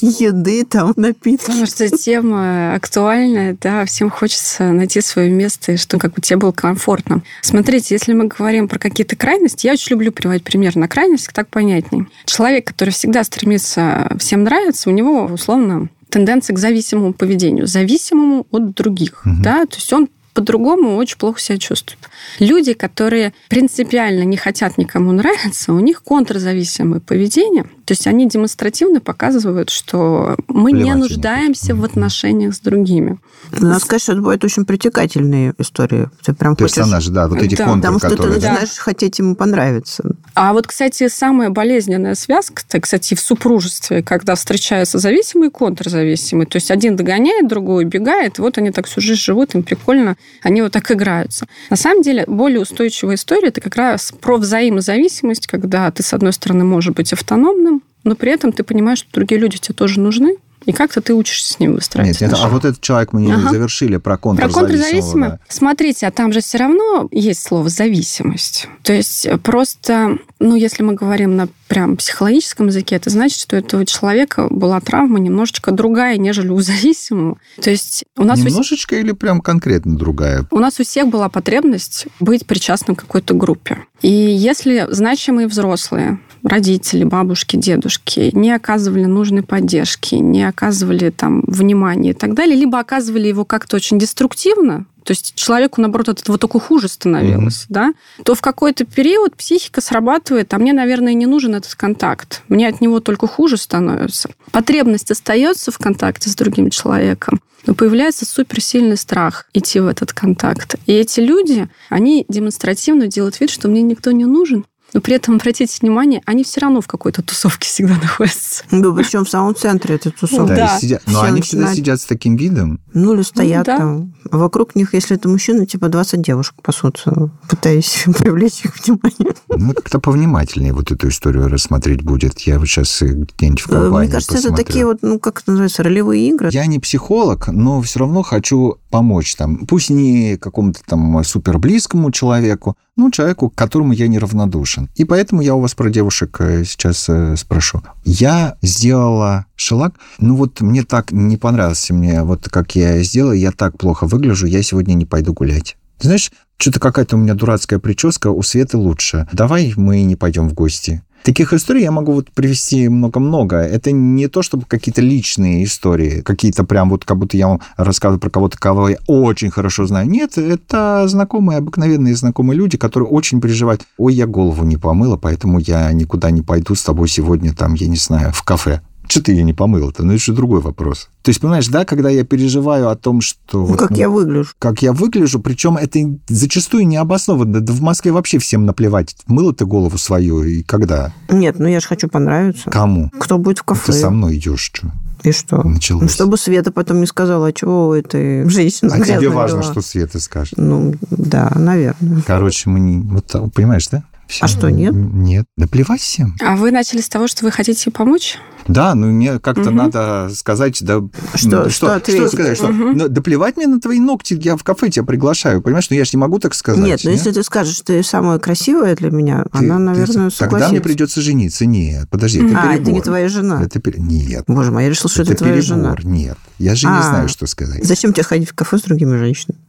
Еды, 0.01 0.65
там, 0.65 0.93
напитки. 0.95 1.45
Потому 1.45 1.65
что 1.65 1.89
тема 1.89 2.75
актуальная, 2.75 3.57
да, 3.61 3.85
всем 3.85 4.09
хочется 4.09 4.71
найти 4.71 5.01
свое 5.01 5.29
место, 5.29 5.73
и 5.73 5.77
что 5.77 5.97
как 5.97 6.13
бы 6.13 6.21
тебе 6.21 6.37
было 6.37 6.51
комфортно. 6.51 7.21
Смотрите, 7.41 7.95
если 7.95 8.13
мы 8.13 8.27
говорим 8.27 8.67
про 8.67 8.79
какие-то 8.79 9.15
крайности, 9.25 9.65
я 9.65 9.73
очень 9.73 9.91
люблю 9.91 10.11
приводить 10.11 10.43
пример 10.43 10.75
на 10.75 10.87
крайность, 10.87 11.29
так 11.33 11.47
понятней. 11.47 12.05
Человек, 12.25 12.67
который 12.67 12.91
всегда 12.91 13.23
стремится 13.23 14.15
всем 14.19 14.43
нравиться, 14.43 14.87
у 14.89 14.93
него, 14.93 15.25
условно, 15.25 15.89
тенденция 16.09 16.55
к 16.55 16.59
зависимому 16.59 17.11
поведению, 17.11 17.65
зависимому 17.65 18.45
от 18.51 18.75
других, 18.75 19.25
Мгм. 19.25 19.41
да, 19.41 19.65
то 19.65 19.77
есть 19.77 19.91
он 19.91 20.09
по-другому 20.35 20.97
очень 20.97 21.17
плохо 21.17 21.39
себя 21.39 21.57
чувствует. 21.57 21.97
Люди, 22.39 22.73
которые 22.73 23.33
принципиально 23.49 24.23
не 24.23 24.37
хотят 24.37 24.77
никому 24.77 25.11
нравиться, 25.11 25.73
у 25.73 25.79
них 25.79 26.03
контрзависимое 26.03 26.99
поведение. 26.99 27.63
То 27.85 27.91
есть 27.91 28.07
они 28.07 28.27
демонстративно 28.27 28.99
показывают, 28.99 29.69
что 29.69 30.35
мы 30.47 30.71
Плевать 30.71 30.83
не 30.85 30.95
нуждаемся 30.95 31.75
в 31.75 31.83
отношениях 31.83 32.55
с 32.55 32.59
другими. 32.59 33.19
Надо 33.51 33.79
сказать, 33.79 34.01
что 34.01 34.13
это 34.13 34.21
бывают 34.21 34.43
очень 34.43 34.65
притекательные 34.65 35.53
истории. 35.59 36.09
Ты 36.23 36.33
прям 36.33 36.55
хочешь... 36.55 36.75
Персонажи, 36.75 37.11
да, 37.11 37.27
вот 37.27 37.41
эти 37.41 37.55
Да. 37.55 37.65
контуры, 37.65 37.81
Потому 37.81 37.99
что 37.99 38.09
ты 38.09 38.15
которые... 38.15 38.39
да. 38.39 38.49
начинаешь 38.51 38.77
хотеть 38.77 39.19
ему 39.19 39.35
понравиться. 39.35 40.03
А 40.33 40.53
вот, 40.53 40.67
кстати, 40.67 41.07
самая 41.07 41.49
болезненная 41.51 42.15
связка, 42.15 42.63
так, 42.67 42.83
кстати, 42.83 43.13
в 43.13 43.19
супружестве, 43.19 44.01
когда 44.01 44.35
встречаются 44.35 44.97
зависимые 44.97 45.49
и 45.49 45.51
контрзависимые. 45.51 46.47
То 46.47 46.57
есть 46.57 46.71
один 46.71 46.95
догоняет, 46.95 47.47
другой 47.47 47.85
убегает, 47.85 48.39
вот 48.39 48.57
они 48.57 48.71
так 48.71 48.87
всю 48.87 48.99
жизнь 49.01 49.21
живут, 49.21 49.53
им 49.55 49.63
прикольно, 49.63 50.17
они 50.41 50.61
вот 50.61 50.71
так 50.71 50.91
играются. 50.91 51.47
На 51.69 51.75
самом 51.77 52.01
деле, 52.05 52.23
более 52.27 52.61
устойчивая 52.61 53.15
история– 53.15 53.47
это 53.49 53.61
как 53.61 53.75
раз 53.75 54.13
про 54.21 54.37
взаимозависимость, 54.37 55.47
когда 55.47 55.91
ты, 55.91 56.03
с 56.03 56.13
одной 56.13 56.33
стороны, 56.33 56.63
можешь 56.63 56.93
быть 56.93 57.11
автономным, 57.11 57.83
но 58.03 58.15
при 58.15 58.31
этом 58.31 58.51
ты 58.51 58.63
понимаешь, 58.63 58.99
что 58.99 59.11
другие 59.11 59.39
люди 59.41 59.57
тебе 59.57 59.75
тоже 59.75 59.99
нужны, 59.99 60.37
и 60.65 60.71
как-то 60.71 61.01
ты 61.01 61.13
учишься 61.13 61.53
с 61.53 61.59
ним 61.59 61.73
выстраивать 61.75 62.19
Нет, 62.21 62.31
это- 62.33 62.43
а 62.43 62.49
вот 62.49 62.65
этот 62.65 62.81
человек 62.81 63.13
мы 63.13 63.21
не 63.21 63.31
Ага. 63.31 63.49
завершили 63.51 63.97
про 63.97 64.17
Про 64.17 64.49
контрзависимого. 64.49 65.29
да. 65.31 65.39
Смотрите, 65.47 66.07
а 66.07 66.11
там 66.11 66.33
же 66.33 66.41
все 66.41 66.57
равно 66.57 67.07
есть 67.11 67.41
слово 67.43 67.69
зависимость. 67.69 68.67
То 68.83 68.93
есть 68.93 69.25
э, 69.25 69.37
просто, 69.37 70.17
ну, 70.39 70.55
если 70.55 70.83
мы 70.83 70.93
говорим 70.93 71.35
на 71.35 71.47
прям 71.67 71.97
психологическом 71.97 72.67
языке, 72.67 72.95
это 72.95 73.09
значит, 73.09 73.39
что 73.39 73.55
у 73.55 73.59
этого 73.59 73.85
человека 73.85 74.47
была 74.49 74.79
травма 74.81 75.19
немножечко 75.19 75.71
другая, 75.71 76.17
нежели 76.17 76.49
у 76.49 76.59
зависимого. 76.61 77.37
То 77.61 77.69
есть 77.71 78.03
у 78.17 78.23
нас, 78.23 78.39
у, 78.39 78.43
Немножечко 78.43 78.95
или 78.95 79.11
прям 79.13 79.41
конкретно 79.41 79.97
другая? 79.97 80.45
у 80.51 80.59
нас 80.59 80.79
у 80.79 80.83
всех 80.83 81.07
была 81.07 81.29
потребность 81.29 82.07
быть 82.19 82.45
причастным 82.45 82.95
к 82.95 83.01
какой-то 83.01 83.33
группе. 83.33 83.79
И 84.01 84.09
если 84.11 84.87
значимые 84.91 85.47
взрослые, 85.47 86.19
родители, 86.45 87.03
бабушки, 87.03 87.57
дедушки 87.57 88.31
не 88.33 88.51
оказывали 88.51 89.05
нужной 89.05 89.43
поддержки, 89.43 90.15
не 90.15 90.47
оказывали 90.47 91.09
там 91.09 91.43
внимания 91.47 92.11
и 92.11 92.13
так 92.13 92.33
далее, 92.33 92.55
либо 92.55 92.79
оказывали 92.79 93.27
его 93.27 93.43
как-то 93.43 93.75
очень 93.75 93.99
деструктивно, 93.99 94.85
то 95.05 95.11
есть 95.11 95.35
человеку, 95.35 95.81
наоборот, 95.81 96.09
от 96.09 96.21
этого 96.21 96.39
только 96.39 96.59
хуже 96.59 96.87
становилось, 96.87 97.67
да, 97.69 97.93
то 98.23 98.33
в 98.33 98.41
какой-то 98.41 98.85
период 98.85 99.35
психика 99.35 99.79
срабатывает, 99.79 100.51
а 100.53 100.57
мне, 100.57 100.73
наверное, 100.73 101.13
не 101.13 101.27
нужен 101.27 101.53
этот 101.53 101.75
контакт. 101.75 102.41
Мне 102.47 102.67
от 102.67 102.81
него 102.81 102.99
только 102.99 103.27
хуже 103.27 103.57
становится. 103.57 104.31
Потребность 104.51 105.11
остается 105.11 105.71
в 105.71 105.77
контакте 105.77 106.31
с 106.31 106.35
другим 106.35 106.71
человеком, 106.71 107.39
но 107.67 107.75
появляется 107.75 108.25
суперсильный 108.25 108.97
страх 108.97 109.45
идти 109.53 109.79
в 109.79 109.87
этот 109.87 110.11
контакт. 110.11 110.75
И 110.87 110.93
эти 110.93 111.19
люди, 111.19 111.69
они 111.89 112.25
демонстративно 112.27 113.05
делают 113.05 113.39
вид, 113.39 113.51
что 113.51 113.67
мне 113.67 113.83
никто 113.83 114.11
не 114.11 114.25
нужен, 114.25 114.65
но 114.95 115.01
при 115.01 115.13
этом, 115.13 115.35
обратите 115.35 115.77
внимание, 115.81 116.21
они 116.25 116.43
все 116.43 116.61
равно 116.61 116.81
в 116.81 116.87
какой-то 116.87 117.21
тусовке 117.21 117.67
всегда 117.67 117.95
находятся. 118.01 118.63
Да, 118.71 118.91
причем 118.93 119.25
в 119.25 119.29
самом 119.29 119.53
центре 119.55 119.95
этой 119.95 120.11
тусовки. 120.11 120.47
Да, 120.49 120.55
Да. 120.55 120.79
сидят- 120.79 121.03
Но 121.05 121.19
Все 121.19 121.21
они 121.21 121.41
всегда 121.41 121.65
начинают- 121.65 121.77
сидят 121.77 122.01
с 122.01 122.05
таким 122.05 122.37
видом. 122.37 122.79
Ну, 122.93 123.13
или 123.13 123.21
стоят 123.21 123.65
да. 123.67 123.77
там. 123.77 124.13
А 124.31 124.37
вокруг 124.37 124.73
них, 124.75 124.93
если 124.93 125.17
это 125.17 125.27
мужчина, 125.29 125.65
типа 125.67 125.89
20 125.89 126.21
девушек 126.21 126.55
пасутся, 126.63 127.29
пытаясь 127.49 128.05
привлечь 128.17 128.63
их 128.65 128.73
внимание. 128.83 129.35
Ну, 129.49 129.73
как-то 129.73 129.99
повнимательнее 129.99 130.73
вот 130.73 130.91
эту 130.91 131.09
историю 131.09 131.49
рассмотреть 131.49 132.01
будет. 132.01 132.39
Я 132.41 132.57
вот 132.57 132.67
сейчас 132.67 133.01
где-нибудь 133.01 133.61
в 133.61 133.67
Э, 133.69 133.71
компании 133.73 134.05
Мне 134.07 134.11
кажется, 134.13 134.33
это 134.37 134.41
посмотрю. 134.43 134.65
такие 134.65 134.85
вот, 134.85 134.99
ну, 135.01 135.19
как 135.19 135.41
это 135.41 135.51
называется, 135.51 135.83
ролевые 135.83 136.29
игры. 136.29 136.49
Я 136.53 136.65
не 136.67 136.79
психолог, 136.79 137.49
но 137.49 137.81
все 137.81 137.99
равно 137.99 138.23
хочу 138.23 138.77
помочь 138.89 139.35
там. 139.35 139.65
Пусть 139.65 139.89
не 139.89 140.37
какому-то 140.37 140.79
там 140.85 141.21
супер 141.25 141.57
близкому 141.59 142.11
человеку, 142.11 142.77
но 142.95 143.09
человеку, 143.09 143.49
к 143.49 143.55
которому 143.55 143.93
я 143.93 144.07
неравнодушен. 144.07 144.89
И 144.95 145.03
поэтому 145.03 145.41
я 145.41 145.55
у 145.55 145.59
вас 145.59 145.75
про 145.75 145.89
девушек 145.89 146.37
э, 146.39 146.63
сейчас 146.63 147.07
э, 147.09 147.35
спрошу. 147.35 147.83
Я 148.03 148.57
сделала 148.61 149.45
шелак, 149.55 149.95
ну 150.19 150.35
вот 150.35 150.61
мне 150.61 150.83
так 150.83 151.11
не 151.11 151.37
понравился 151.37 151.93
мне, 151.93 152.23
вот 152.23 152.47
как 152.49 152.75
я 152.75 153.01
сделала, 153.03 153.33
я 153.33 153.51
так 153.51 153.77
плохо 153.77 154.07
выгляжу, 154.07 154.47
я 154.47 154.63
сегодня 154.63 154.93
не 154.93 155.05
пойду 155.05 155.33
гулять. 155.33 155.77
Знаешь, 155.99 156.31
что-то 156.57 156.79
какая-то 156.79 157.15
у 157.15 157.19
меня 157.19 157.33
дурацкая 157.33 157.79
прическа, 157.79 158.29
у 158.29 158.41
Светы 158.41 158.77
лучше. 158.77 159.27
Давай 159.31 159.73
мы 159.75 160.03
не 160.03 160.15
пойдем 160.15 160.49
в 160.49 160.53
гости. 160.53 161.01
Таких 161.25 161.53
историй 161.53 161.81
я 161.81 161.89
могу 161.89 162.11
вот 162.11 162.29
привести 162.29 162.87
много-много. 162.87 163.57
Это 163.57 163.91
не 163.91 164.27
то, 164.27 164.43
чтобы 164.43 164.67
какие-то 164.67 165.01
личные 165.01 165.63
истории, 165.63 166.21
какие-то 166.21 166.63
прям 166.63 166.91
вот 166.91 167.03
как 167.03 167.17
будто 167.17 167.35
я 167.35 167.47
вам 167.47 167.61
рассказываю 167.77 168.19
про 168.19 168.29
кого-то, 168.29 168.59
кого 168.59 168.89
я 168.89 168.97
очень 169.07 169.49
хорошо 169.49 169.87
знаю. 169.87 170.07
Нет, 170.07 170.37
это 170.37 171.07
знакомые, 171.07 171.57
обыкновенные 171.57 172.15
знакомые 172.15 172.59
люди, 172.59 172.77
которые 172.77 173.09
очень 173.09 173.41
переживают. 173.41 173.81
Ой, 173.97 174.13
я 174.13 174.27
голову 174.27 174.63
не 174.65 174.77
помыла, 174.77 175.17
поэтому 175.17 175.57
я 175.57 175.91
никуда 175.93 176.29
не 176.29 176.43
пойду 176.43 176.75
с 176.75 176.83
тобой 176.83 177.07
сегодня 177.07 177.55
там, 177.55 177.73
я 177.73 177.87
не 177.87 177.97
знаю, 177.97 178.31
в 178.31 178.43
кафе. 178.43 178.81
Что 179.07 179.23
ты 179.23 179.31
ее 179.31 179.43
не 179.43 179.53
помыла-то? 179.53 180.03
Ну, 180.03 180.13
это 180.13 180.23
же 180.23 180.33
другой 180.33 180.61
вопрос. 180.61 181.09
То 181.21 181.29
есть, 181.29 181.41
понимаешь, 181.41 181.67
да, 181.67 181.85
когда 181.85 182.09
я 182.09 182.23
переживаю 182.23 182.89
о 182.89 182.95
том, 182.95 183.21
что... 183.21 183.59
Ну, 183.59 183.65
вот, 183.65 183.79
как 183.79 183.91
ну, 183.91 183.97
я 183.97 184.09
выгляжу. 184.09 184.51
как 184.59 184.81
я 184.81 184.93
выгляжу, 184.93 185.39
причем 185.39 185.77
это 185.77 185.99
зачастую 186.27 186.87
не 186.87 186.97
обоснованно. 186.97 187.61
Да 187.61 187.73
в 187.73 187.81
Москве 187.81 188.11
вообще 188.11 188.37
всем 188.39 188.65
наплевать, 188.65 189.15
мыла 189.27 189.53
ты 189.53 189.65
голову 189.65 189.97
свою 189.97 190.43
и 190.43 190.63
когда, 190.63 191.13
Нет, 191.29 191.59
ну 191.59 191.67
я 191.67 191.79
же 191.79 191.87
хочу 191.87 192.07
понравиться. 192.07 192.69
кому. 192.69 193.09
Кто 193.19 193.37
будет 193.37 193.59
в 193.59 193.63
кафе? 193.63 193.91
Ты 193.91 193.93
со 193.93 194.09
мной 194.09 194.37
идешь, 194.37 194.59
что? 194.59 194.91
И 195.23 195.31
что? 195.31 195.63
Началось. 195.63 196.03
Ну, 196.03 196.09
чтобы 196.09 196.37
Света 196.37 196.71
потом 196.71 196.99
не 196.99 197.07
сказала, 197.07 197.47
а 197.47 197.53
чего 197.53 197.89
у 197.89 197.93
этой 197.93 198.47
женщины 198.47 198.91
А 198.91 199.01
тебе 199.01 199.29
важно, 199.29 199.61
дела?» 199.61 199.71
что 199.71 199.81
Света 199.81 200.19
скажет. 200.19 200.53
Ну, 200.57 200.93
да, 201.09 201.51
наверное. 201.55 202.21
Короче, 202.27 202.69
мы 202.69 202.79
не... 202.79 202.99
Вот, 202.99 203.25
так, 203.25 203.51
понимаешь, 203.51 203.87
да? 203.87 204.03
Всё. 204.27 204.45
А 204.45 204.47
что, 204.47 204.69
нет? 204.71 204.93
Нет. 204.95 205.45
Да 205.55 205.67
плевать 205.67 206.01
всем. 206.01 206.35
А 206.41 206.55
вы 206.55 206.71
начали 206.71 207.01
с 207.01 207.09
того, 207.09 207.27
что 207.27 207.45
вы 207.45 207.51
хотите 207.51 207.91
помочь? 207.91 208.37
Да, 208.67 208.95
ну 208.95 209.11
мне 209.11 209.37
как-то 209.37 209.69
Мгм. 209.69 209.75
надо 209.75 210.31
сказать, 210.33 210.79
да... 210.83 211.01
Что- 211.35 211.65
ну, 211.65 211.69
что 211.69 211.93
ответить? 211.95 212.31
сказать? 212.31 212.57
Что, 212.57 212.69
Мгм. 212.69 212.97
ну, 212.97 213.07
да 213.07 213.21
плевать 213.21 213.57
мне 213.57 213.67
на 213.67 213.79
твои 213.79 213.99
ногти, 213.99 214.33
я 214.41 214.57
в 214.57 214.63
кафе 214.63 214.89
тебя 214.89 215.05
приглашаю, 215.05 215.61
понимаешь? 215.61 215.87
Ну 215.91 215.95
я 215.95 216.03
же 216.03 216.11
не 216.13 216.17
могу 216.17 216.39
так 216.39 216.55
сказать. 216.55 216.83
Нет, 216.83 217.01
но 217.03 217.11
если 217.11 217.31
ты 217.31 217.43
скажешь, 217.43 217.75
что 217.75 217.85
ты 217.85 218.01
самая 218.01 218.39
красивая 218.39 218.95
для 218.95 219.11
меня, 219.11 219.43
Ты- 219.43 219.59
она, 219.59 219.75
ты- 219.77 219.81
наверное, 219.83 220.07
согласится. 220.31 220.47
Тогда 220.49 220.69
мне 220.69 220.81
придется 220.81 221.21
жениться. 221.21 221.67
Нет, 221.67 222.09
подожди, 222.09 222.39
это 222.39 222.57
А, 222.59 222.65
это 222.73 222.77
перебор. 222.77 222.93
не 222.93 223.01
твоя 223.01 223.29
жена. 223.29 223.61
Это 223.61 223.79
пере- 223.79 223.99
Нет. 224.01 224.45
Боже 224.47 224.71
мой, 224.71 224.83
я 224.85 224.89
решила, 224.89 225.11
что 225.11 225.21
это, 225.21 225.35
твоя 225.35 225.53
перебор. 225.53 225.67
жена. 225.67 225.95
Нет, 226.01 226.37
я 226.57 226.73
же 226.73 226.87
не 226.87 226.93
А. 226.93 227.03
знаю, 227.03 227.29
что 227.29 227.45
сказать. 227.45 227.85
Зачем 227.85 228.13
тебе 228.13 228.23
ходить 228.23 228.49
в 228.49 228.55
кафе 228.55 228.79
с 228.79 228.81
другими 228.81 229.15
женщинами? 229.17 229.59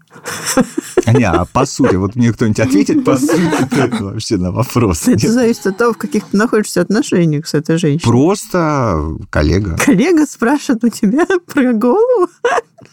Не, 1.07 1.25
а 1.25 1.45
по 1.45 1.67
сути, 1.67 1.95
вот 1.95 2.17
мне 2.17 2.33
кто-нибудь 2.33 2.61
ответит 2.61 3.05
по 3.05 3.17
сути 3.17 4.01
вообще 4.03 4.37
на 4.37 4.51
вопрос. 4.51 5.07
Это 5.09 5.31
зависит 5.31 5.67
от 5.67 5.77
того, 5.77 5.93
в 5.93 5.99
каких 5.99 6.25
ты 6.25 6.37
находишься 6.37 6.81
отношениях 6.81 7.47
с 7.47 7.55
этой 7.55 7.79
женщиной. 7.79 8.11
Просто 8.11 9.17
коллега. 9.31 9.77
Коллега 9.77 10.27
спрашивает 10.27 10.85
у 10.85 10.89
тебя 10.89 11.27
про 11.47 11.73
голову. 11.73 12.29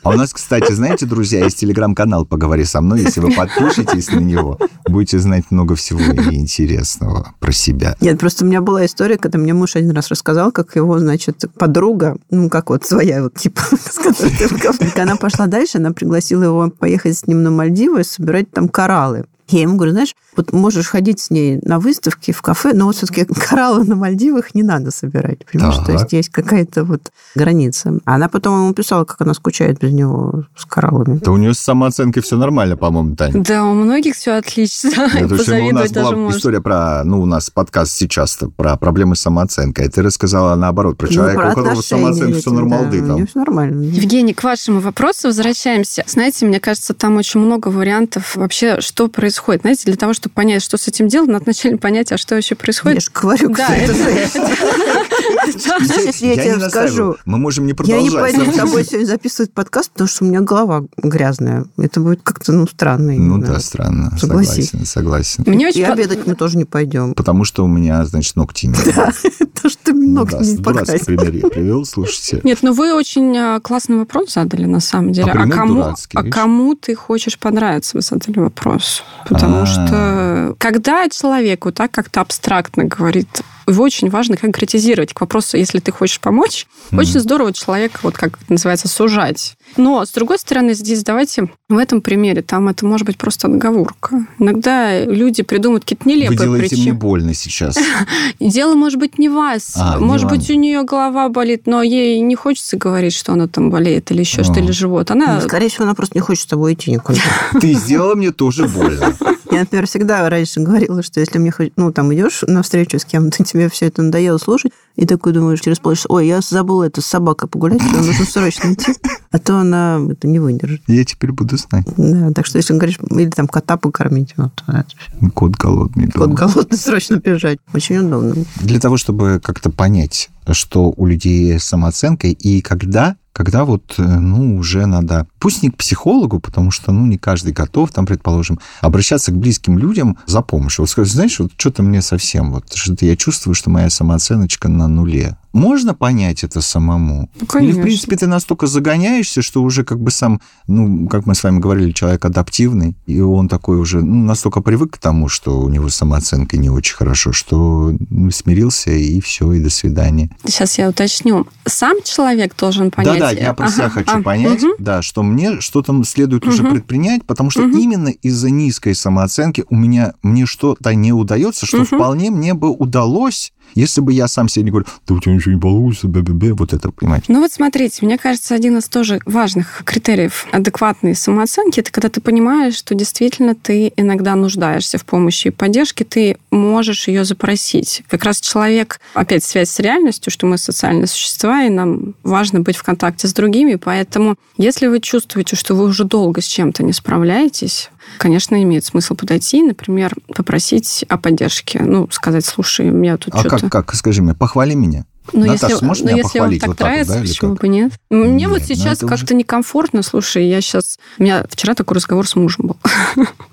А 0.01 0.09
у 0.09 0.13
нас, 0.13 0.33
кстати, 0.33 0.71
знаете, 0.73 1.05
друзья, 1.05 1.43
есть 1.43 1.59
телеграм-канал 1.59 2.25
«Поговори 2.25 2.65
со 2.65 2.81
мной». 2.81 3.01
Если 3.01 3.21
вы 3.21 3.31
подпишетесь 3.31 4.09
на 4.09 4.19
него, 4.19 4.59
будете 4.87 5.19
знать 5.19 5.45
много 5.49 5.75
всего 5.75 5.99
интересного 5.99 7.33
про 7.39 7.51
себя. 7.51 7.95
Нет, 8.01 8.19
просто 8.19 8.43
у 8.43 8.47
меня 8.47 8.61
была 8.61 8.85
история, 8.85 9.17
когда 9.17 9.37
мне 9.37 9.53
муж 9.53 9.75
один 9.75 9.91
раз 9.91 10.09
рассказал, 10.09 10.51
как 10.51 10.75
его, 10.75 10.99
значит, 10.99 11.45
подруга, 11.57 12.17
ну, 12.29 12.49
как 12.49 12.69
вот 12.69 12.85
своя, 12.85 13.23
вот, 13.23 13.35
типа, 13.35 13.61
с 13.71 13.97
которой 13.97 14.31
ты 14.31 15.01
Она 15.01 15.15
пошла 15.15 15.47
дальше, 15.47 15.77
она 15.77 15.91
пригласила 15.91 16.43
его 16.43 16.69
поехать 16.69 17.12
с 17.13 17.27
ним 17.27 17.43
на 17.43 17.51
Мальдивы 17.51 18.01
и 18.01 18.03
собирать 18.03 18.51
там 18.51 18.67
кораллы. 18.67 19.25
Я 19.53 19.61
ему 19.61 19.75
говорю, 19.75 19.91
знаешь, 19.91 20.15
вот 20.35 20.51
можешь 20.51 20.87
ходить 20.87 21.19
с 21.19 21.29
ней 21.29 21.59
на 21.61 21.77
выставки, 21.77 22.31
в 22.31 22.41
кафе, 22.41 22.71
но 22.73 22.87
вот 22.87 22.95
все-таки 22.95 23.25
кораллы 23.49 23.83
на 23.83 23.95
Мальдивах 23.95 24.55
не 24.55 24.63
надо 24.63 24.89
собирать. 24.89 25.45
Понимаешь? 25.45 25.75
Так. 25.77 25.85
То 25.85 25.91
есть 25.91 26.13
есть 26.13 26.29
какая-то 26.29 26.83
вот 26.83 27.11
граница. 27.35 27.99
Она 28.05 28.29
потом 28.29 28.63
ему 28.63 28.73
писала, 28.73 29.05
как 29.05 29.21
она 29.21 29.35
скучает 29.35 29.79
без 29.79 29.91
него 29.91 30.45
с 30.57 30.65
кораллами. 30.65 31.19
Да 31.19 31.31
у 31.31 31.37
нее 31.37 31.53
с 31.53 31.59
самооценкой 31.59 32.23
все 32.23 32.35
нормально, 32.35 32.77
по-моему, 32.77 33.15
Таня. 33.15 33.43
Да, 33.43 33.63
у 33.65 33.75
многих 33.75 34.15
все 34.15 34.31
отлично. 34.31 34.89
Это 35.13 35.35
у 35.35 35.71
нас 35.71 35.91
была 35.91 36.11
можно. 36.15 36.35
история 36.35 36.59
про, 36.59 37.03
ну, 37.03 37.21
у 37.21 37.25
нас 37.27 37.51
подкаст 37.51 37.91
сейчас 37.91 38.39
про 38.57 38.75
проблемы 38.77 39.15
с 39.15 39.19
самооценкой. 39.19 39.85
А 39.85 39.89
ты 39.89 40.01
рассказала 40.01 40.55
наоборот, 40.55 40.97
про 40.97 41.05
ну, 41.07 41.13
человека, 41.13 41.41
про 41.41 41.51
у 41.51 41.55
которого 41.55 41.81
самооценка 41.81 42.39
все 42.39 42.51
нормалды. 42.51 43.01
Да, 43.01 43.07
там. 43.17 43.27
все 43.27 43.39
нормально. 43.39 43.83
Евгений, 43.83 44.33
к 44.33 44.43
вашему 44.43 44.79
вопросу 44.79 45.27
возвращаемся. 45.27 46.03
Знаете, 46.07 46.47
мне 46.47 46.59
кажется, 46.59 46.95
там 46.95 47.17
очень 47.17 47.39
много 47.39 47.67
вариантов 47.67 48.35
вообще, 48.35 48.81
что 48.81 49.07
происходит 49.07 49.42
происходит. 49.43 49.61
Знаете, 49.61 49.83
для 49.85 49.95
того, 49.95 50.13
чтобы 50.13 50.33
понять, 50.33 50.63
что 50.63 50.77
с 50.77 50.87
этим 50.87 51.07
делать, 51.07 51.29
надо 51.29 51.43
вначале 51.45 51.77
понять, 51.77 52.11
а 52.11 52.17
что 52.17 52.35
вообще 52.35 52.55
происходит. 52.55 52.95
Я 52.95 53.01
же 53.01 53.11
говорю, 53.11 53.49
да, 53.49 53.75
это... 53.75 53.93
Если 55.45 56.27
я 56.27 56.35
тебе 56.35 56.69
скажу... 56.69 57.17
Мы 57.25 57.37
можем 57.37 57.65
не 57.65 57.73
продолжать. 57.73 58.05
Я 58.05 58.09
не 58.09 58.15
пойду 58.15 58.51
с 58.51 58.55
тобой 58.55 58.85
сегодня 58.85 59.05
записывать 59.05 59.53
подкаст, 59.53 59.91
потому 59.91 60.07
что 60.07 60.23
у 60.23 60.27
меня 60.27 60.41
голова 60.41 60.83
грязная. 60.97 61.65
Это 61.77 61.99
будет 61.99 62.21
как-то, 62.23 62.51
ну, 62.51 62.67
странно. 62.67 63.13
Ну 63.13 63.37
да, 63.39 63.59
странно. 63.59 64.17
Согласен, 64.17 64.85
согласен. 64.85 65.43
И 65.43 65.81
обедать 65.81 66.25
мы 66.25 66.35
тоже 66.35 66.57
не 66.57 66.65
пойдем. 66.65 67.13
Потому 67.13 67.43
что 67.43 67.63
у 67.63 67.67
меня, 67.67 68.05
значит, 68.05 68.35
ногти 68.35 68.67
не 68.67 68.75
Да, 68.93 69.11
то, 69.61 69.69
что 69.69 69.83
ты 69.83 69.93
ну 69.93 70.25
ногти 70.25 70.43
не 70.43 70.63
покрасил. 70.63 71.05
пример 71.05 71.33
я 71.33 71.47
привел, 71.47 71.85
слушайте. 71.85 72.41
Нет, 72.43 72.59
ну 72.61 72.73
вы 72.73 72.93
очень 72.93 73.35
а, 73.37 73.59
классный 73.59 73.97
вопрос 73.97 74.33
задали, 74.33 74.65
на 74.65 74.79
самом 74.79 75.11
деле. 75.11 75.31
А, 75.31 75.47
кому, 75.47 75.83
а 75.83 76.23
кому 76.23 76.75
ты 76.75 76.95
хочешь 76.95 77.37
понравиться, 77.37 77.97
вы 77.97 78.01
задали 78.01 78.39
вопрос. 78.39 79.03
Потому 79.27 79.63
А-а-а. 79.63 79.65
что 79.65 80.55
когда 80.57 81.07
человеку 81.09 81.71
так 81.71 81.91
как-то 81.91 82.21
абстрактно 82.21 82.85
говорит 82.85 83.27
его 83.67 83.83
очень 83.83 84.09
важно 84.09 84.37
конкретизировать 84.37 85.13
к 85.13 85.21
вопросу, 85.21 85.57
если 85.57 85.79
ты 85.79 85.91
хочешь 85.91 86.19
помочь. 86.19 86.67
Mm-hmm. 86.91 86.99
Очень 86.99 87.19
здорово 87.19 87.53
человека, 87.53 87.99
вот 88.03 88.15
как 88.15 88.37
это 88.41 88.51
называется, 88.51 88.87
сужать. 88.87 89.55
Но, 89.77 90.05
с 90.05 90.11
другой 90.11 90.39
стороны, 90.39 90.73
здесь 90.73 91.03
давайте 91.03 91.49
в 91.69 91.77
этом 91.77 92.01
примере, 92.01 92.41
там 92.41 92.67
это 92.69 92.85
может 92.85 93.05
быть 93.05 93.17
просто 93.17 93.47
отговорка. 93.47 94.27
Иногда 94.39 95.03
люди 95.03 95.43
придумают 95.43 95.83
какие-то 95.83 96.07
нелепые 96.07 96.37
Вы 96.37 96.43
делаете 96.43 96.69
причины. 96.69 96.91
мне 96.91 96.93
больно 96.93 97.33
сейчас. 97.33 97.77
Дело 98.39 98.75
может 98.75 98.99
быть 98.99 99.17
не 99.17 99.29
вас. 99.29 99.73
А, 99.77 99.99
может 99.99 100.29
быть, 100.29 100.49
у 100.49 100.53
нее 100.53 100.83
голова 100.83 101.29
болит, 101.29 101.63
но 101.65 101.81
ей 101.81 102.19
не 102.19 102.35
хочется 102.35 102.77
говорить, 102.77 103.13
что 103.13 103.33
она 103.33 103.47
там 103.47 103.69
болеет 103.69 104.11
или 104.11 104.19
еще 104.19 104.43
что, 104.43 104.59
или 104.59 104.71
живот. 104.71 105.11
Она... 105.11 105.35
Ну, 105.35 105.41
скорее 105.41 105.69
всего, 105.69 105.85
она 105.85 105.95
просто 105.95 106.15
не 106.15 106.21
хочет 106.21 106.43
с 106.43 106.47
тобой 106.47 106.73
идти 106.73 106.91
никуда. 106.91 107.19
Ты 107.59 107.73
сделала 107.73 108.15
мне 108.15 108.31
тоже 108.31 108.67
больно. 108.67 109.15
Я, 109.53 109.61
например, 109.61 109.87
всегда 109.87 110.29
раньше 110.29 110.59
говорила, 110.59 111.03
что 111.03 111.19
если 111.19 111.37
мне 111.37 111.53
ну, 111.75 111.91
там 111.91 112.13
идешь 112.13 112.43
на 112.47 112.63
встречу 112.63 112.99
с 112.99 113.05
кем-то, 113.05 113.43
тебе 113.45 113.69
все 113.69 113.87
это 113.87 114.01
надоело 114.01 114.37
слушать, 114.37 114.71
и 114.95 115.05
такой 115.05 115.33
думаешь 115.33 115.61
через 115.61 115.79
полчаса, 115.79 116.07
ой, 116.09 116.27
я 116.27 116.41
забыла 116.41 116.83
это 116.83 117.01
с 117.01 117.05
собакой 117.05 117.49
погулять, 117.49 117.81
что 117.81 117.97
нужно 117.97 118.25
срочно 118.25 118.73
идти, 118.73 118.93
а 119.31 119.39
то 119.39 119.57
она 119.57 119.99
это 120.09 120.27
не 120.27 120.39
выдержит. 120.39 120.81
Я 120.87 121.03
теперь 121.05 121.31
буду 121.31 121.57
знать. 121.57 121.85
Да, 121.97 122.31
так 122.31 122.45
что 122.45 122.57
если 122.57 122.73
говоришь, 122.73 122.99
или 123.09 123.29
там 123.29 123.47
кота 123.47 123.77
покормить, 123.77 124.33
вот 124.37 124.63
это... 124.67 124.85
Кот 125.33 125.51
голодный. 125.51 126.09
Кот 126.11 126.31
голодный, 126.31 126.77
срочно 126.77 127.15
бежать. 127.15 127.59
Очень 127.73 127.97
удобно. 127.97 128.35
Для 128.61 128.79
того, 128.79 128.97
чтобы 128.97 129.39
как-то 129.43 129.69
понять, 129.69 130.29
что 130.51 130.93
у 130.95 131.05
людей 131.05 131.59
с 131.59 131.63
самооценкой 131.63 132.31
и 132.31 132.61
когда 132.61 133.15
когда 133.33 133.65
вот, 133.65 133.95
э, 133.97 134.03
ну, 134.03 134.57
уже 134.57 134.85
надо, 134.85 135.27
пусть 135.43 135.61
не 135.61 135.69
к 135.69 135.75
психологу, 135.75 136.39
потому 136.39 136.71
что, 136.71 136.93
ну, 136.93 137.05
не 137.05 137.17
каждый 137.17 137.51
готов, 137.51 137.91
там, 137.91 138.05
предположим, 138.05 138.61
обращаться 138.79 139.33
к 139.33 139.35
близким 139.35 139.77
людям 139.77 140.17
за 140.25 140.41
помощью. 140.41 140.83
Вот 140.83 140.89
сказать, 140.89 141.11
знаешь, 141.11 141.37
вот 141.37 141.51
что-то 141.57 141.83
мне 141.83 142.01
совсем, 142.01 142.53
вот, 142.53 142.73
что-то 142.73 143.05
я 143.05 143.17
чувствую, 143.17 143.53
что 143.53 143.69
моя 143.69 143.89
самооценочка 143.89 144.69
на 144.69 144.87
нуле. 144.87 145.35
Можно 145.53 145.93
понять 145.93 146.43
это 146.43 146.61
самому? 146.61 147.29
Ну, 147.39 147.59
Или, 147.59 147.73
в 147.73 147.81
принципе, 147.83 148.15
ты 148.15 148.25
настолько 148.25 148.65
загоняешься, 148.65 149.43
что 149.43 149.61
уже 149.61 149.83
как 149.83 149.99
бы 149.99 150.09
сам, 150.09 150.41
ну, 150.65 151.07
как 151.07 151.27
мы 151.27 151.35
с 151.35 151.43
вами 151.43 151.59
говорили, 151.59 151.91
человек 151.91 152.25
адаптивный, 152.25 152.95
и 153.05 153.19
он 153.19 153.47
такой 153.47 153.77
уже 153.77 154.01
ну, 154.01 154.25
настолько 154.25 154.61
привык 154.61 154.95
к 154.95 154.97
тому, 154.97 155.27
что 155.27 155.59
у 155.59 155.69
него 155.69 155.89
самооценка 155.89 156.57
не 156.57 156.71
очень 156.71 156.95
хорошо, 156.95 157.33
что 157.33 157.93
ну, 158.09 158.31
смирился, 158.31 158.91
и 158.91 159.21
все, 159.21 159.51
и 159.51 159.59
до 159.59 159.69
свидания. 159.69 160.31
Сейчас 160.43 160.79
я 160.79 160.89
уточню. 160.89 161.45
Сам 161.65 161.97
человек 162.03 162.55
должен 162.57 162.89
понять... 162.89 163.19
Да-да, 163.19 163.31
я 163.31 163.53
про 163.53 163.69
себя 163.69 163.85
ага, 163.85 163.93
хочу 163.93 164.17
а, 164.17 164.21
понять, 164.23 164.63
угу. 164.63 164.73
да, 164.79 165.03
что 165.03 165.21
мне 165.33 165.59
что-то 165.59 166.03
следует 166.03 166.43
угу. 166.43 166.53
уже 166.53 166.63
предпринять, 166.63 167.25
потому 167.25 167.49
что 167.49 167.63
именно 167.63 168.09
из-за 168.09 168.49
низкой 168.49 168.95
самооценки 168.95 169.65
у 169.69 169.75
меня 169.75 170.13
мне 170.21 170.45
что-то 170.45 170.93
не 170.93 171.11
удается, 171.11 171.65
что 171.65 171.83
вполне 171.83 172.31
мне 172.31 172.53
бы 172.53 172.69
удалось 172.69 173.53
если 173.75 174.01
бы 174.01 174.13
я 174.13 174.27
сам 174.27 174.49
себе 174.49 174.65
не 174.65 174.71
говорю, 174.71 174.85
да 175.07 175.15
у 175.15 175.19
тебя 175.19 175.33
ничего 175.33 175.53
не 175.53 175.59
получится, 175.59 176.07
бе 176.07 176.21
бе 176.21 176.33
бе 176.33 176.53
вот 176.53 176.73
это, 176.73 176.91
понимаете? 176.91 177.25
Ну 177.29 177.39
вот 177.39 177.51
смотрите, 177.51 178.05
мне 178.05 178.17
кажется, 178.17 178.55
один 178.55 178.77
из 178.77 178.87
тоже 178.87 179.19
важных 179.25 179.83
критериев 179.85 180.47
адекватной 180.51 181.15
самооценки, 181.15 181.79
это 181.79 181.91
когда 181.91 182.09
ты 182.09 182.21
понимаешь, 182.21 182.75
что 182.75 182.95
действительно 182.95 183.55
ты 183.55 183.93
иногда 183.95 184.35
нуждаешься 184.35 184.97
в 184.97 185.05
помощи 185.05 185.47
и 185.47 185.51
поддержке, 185.51 186.03
ты 186.03 186.37
можешь 186.51 187.07
ее 187.07 187.25
запросить. 187.25 188.03
Как 188.07 188.23
раз 188.23 188.41
человек, 188.41 188.99
опять 189.13 189.43
связь 189.43 189.69
с 189.69 189.79
реальностью, 189.79 190.31
что 190.31 190.45
мы 190.45 190.57
социальные 190.57 191.07
существа, 191.07 191.63
и 191.63 191.69
нам 191.69 192.15
важно 192.23 192.59
быть 192.59 192.75
в 192.75 192.83
контакте 192.83 193.27
с 193.27 193.33
другими, 193.33 193.75
поэтому 193.75 194.35
если 194.57 194.87
вы 194.87 194.99
чувствуете, 194.99 195.55
что 195.55 195.75
вы 195.75 195.85
уже 195.85 196.03
долго 196.03 196.41
с 196.41 196.45
чем-то 196.45 196.83
не 196.83 196.93
справляетесь, 196.93 197.89
конечно, 198.17 198.61
имеет 198.61 198.85
смысл 198.85 199.15
подойти, 199.15 199.61
например, 199.63 200.13
попросить 200.35 201.05
о 201.09 201.17
поддержке. 201.17 201.81
Ну, 201.81 202.07
сказать, 202.11 202.45
слушай, 202.45 202.89
у 202.89 202.93
меня 202.93 203.17
тут 203.17 203.33
а 203.33 203.39
что-то... 203.39 203.69
как, 203.69 203.85
как, 203.85 203.95
скажи 203.95 204.21
мне, 204.21 204.33
похвали 204.33 204.73
меня? 204.73 205.05
Ну, 205.31 205.45
Наташа, 205.45 205.67
если, 205.67 205.79
сможешь 205.79 206.03
ну, 206.03 206.09
меня 206.09 206.17
если 206.17 206.39
похвалить? 206.39 206.61
вам 206.61 206.69
так 206.75 206.79
вот 206.79 206.79
нравится, 206.79 207.13
вот, 207.13 207.21
да, 207.21 207.27
почему 207.27 207.55
бы 207.55 207.67
нет? 207.69 207.91
Мне 208.09 208.31
нет, 208.31 208.49
вот 208.49 208.59
ну, 208.59 208.65
сейчас 208.65 208.99
как-то 208.99 209.25
уже... 209.25 209.35
некомфортно. 209.35 210.03
Слушай, 210.03 210.47
я 210.47 210.59
сейчас... 210.59 210.99
У 211.17 211.23
меня 211.23 211.45
вчера 211.49 211.75
такой 211.75 211.95
разговор 211.95 212.27
с 212.27 212.35
мужем 212.35 212.67
был. 212.67 212.77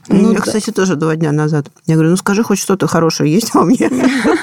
Ну, 0.08 0.32
я, 0.32 0.40
кстати, 0.40 0.70
тоже 0.70 0.96
два 0.96 1.14
дня 1.14 1.30
назад. 1.30 1.68
Я 1.86 1.94
говорю, 1.94 2.10
ну, 2.10 2.16
скажи, 2.16 2.42
хоть 2.42 2.58
что-то 2.58 2.88
хорошее 2.88 3.32
есть 3.32 3.54
во 3.54 3.62
мне? 3.62 3.88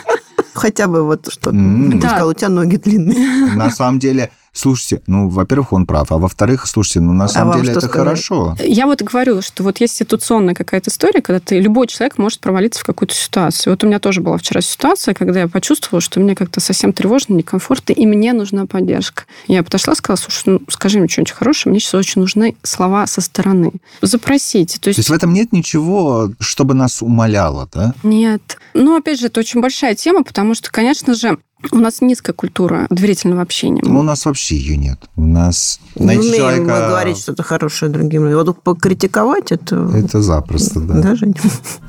Хотя 0.53 0.87
бы 0.87 1.03
вот 1.03 1.27
что-то. 1.29 1.51
Да. 1.51 2.09
Сказал, 2.09 2.29
у 2.29 2.33
тебя 2.33 2.49
ноги 2.49 2.77
длинные. 2.77 3.53
На 3.53 3.69
самом 3.69 3.99
деле, 3.99 4.31
Слушайте, 4.57 5.03
ну, 5.05 5.29
во-первых, 5.29 5.71
он 5.71 5.85
прав, 5.85 6.11
а 6.11 6.17
во-вторых, 6.17 6.65
слушайте, 6.65 6.99
ну, 6.99 7.13
на 7.13 7.25
а 7.25 7.27
самом 7.27 7.61
деле 7.61 7.71
это 7.73 7.81
сказать? 7.81 7.95
хорошо. 7.95 8.57
Я 8.59 8.87
вот 8.87 9.03
говорю, 9.03 9.43
что 9.43 9.61
вот 9.61 9.79
есть 9.79 9.95
ситуационная 9.95 10.55
какая-то 10.55 10.89
история, 10.89 11.21
когда 11.21 11.39
ты, 11.39 11.59
любой 11.59 11.85
человек 11.85 12.17
может 12.17 12.39
провалиться 12.39 12.79
в 12.79 12.83
какую-то 12.83 13.13
ситуацию. 13.13 13.73
Вот 13.73 13.83
у 13.83 13.87
меня 13.87 13.99
тоже 13.99 14.21
была 14.21 14.37
вчера 14.37 14.61
ситуация, 14.61 15.13
когда 15.13 15.41
я 15.41 15.47
почувствовала, 15.47 16.01
что 16.01 16.19
мне 16.19 16.35
как-то 16.35 16.59
совсем 16.59 16.91
тревожно, 16.91 17.35
некомфортно, 17.35 17.93
и 17.93 18.05
мне 18.07 18.33
нужна 18.33 18.65
поддержка. 18.65 19.25
Я 19.47 19.61
подошла, 19.63 19.93
сказала, 19.93 20.17
слушай, 20.17 20.43
ну, 20.47 20.61
скажи 20.69 20.97
мне 20.97 21.07
что-нибудь 21.07 21.33
хорошее, 21.33 21.71
мне 21.71 21.79
сейчас 21.79 21.93
очень 21.93 22.21
нужны 22.21 22.55
слова 22.63 23.05
со 23.05 23.21
стороны. 23.21 23.73
Запросите. 24.01 24.79
То 24.79 24.87
есть... 24.87 24.97
То 24.97 25.01
есть 25.01 25.09
в 25.09 25.13
этом 25.13 25.33
нет 25.33 25.53
ничего, 25.53 26.31
чтобы 26.39 26.73
нас 26.73 27.03
умоляло, 27.03 27.69
да? 27.71 27.93
Нет. 28.01 28.57
Ну, 28.73 28.97
опять 28.97 29.19
же, 29.19 29.27
это 29.27 29.39
очень 29.39 29.61
большая 29.61 29.93
тема, 29.93 30.23
потому 30.23 30.55
что, 30.55 30.71
конечно 30.71 31.13
же, 31.13 31.37
у 31.71 31.77
нас 31.77 32.01
низкая 32.01 32.33
культура 32.33 32.85
доверительного 32.89 33.41
общения. 33.41 33.81
Ну, 33.83 33.99
у 33.99 34.03
нас 34.03 34.25
вообще 34.25 34.55
ее 34.55 34.77
нет. 34.77 35.09
У 35.15 35.25
нас... 35.25 35.79
Не 35.95 36.17
умеем 36.17 36.35
человека... 36.35 36.61
мы 36.61 36.87
говорить 36.87 37.17
что-то 37.17 37.43
хорошее 37.43 37.91
другим. 37.91 38.29
Вот 38.31 38.61
покритиковать 38.61 39.51
это... 39.51 39.75
Это 39.93 40.21
запросто, 40.21 40.79
да. 40.79 41.01
Да, 41.01 41.15
Женя? 41.15 41.33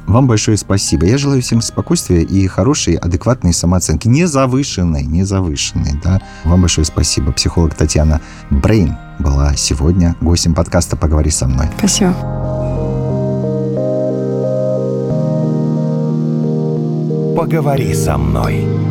Вам 0.07 0.26
большое 0.26 0.57
спасибо. 0.57 1.07
Я 1.07 1.18
желаю 1.18 1.42
всем 1.42 1.61
спокойствия 1.61 2.22
и 2.22 2.46
хорошей, 2.46 2.94
адекватной 2.94 3.52
самооценки. 3.52 4.09
Не 4.09 4.26
завышенной, 4.26 5.04
не 5.04 5.24
завышенной, 5.24 6.00
да. 6.02 6.22
Вам 6.44 6.62
большое 6.62 6.85
спасибо. 6.87 7.33
Психолог 7.33 7.74
Татьяна 7.74 8.22
Брейн 8.50 8.96
была 9.18 9.54
сегодня 9.54 10.16
гостем 10.20 10.54
подкаста 10.54 10.96
«Поговори 10.96 11.31
со 11.31 11.46
мной». 11.46 11.66
Спасибо. 11.78 12.14
«Поговори 17.37 17.94
со 17.94 18.16
мной». 18.16 18.88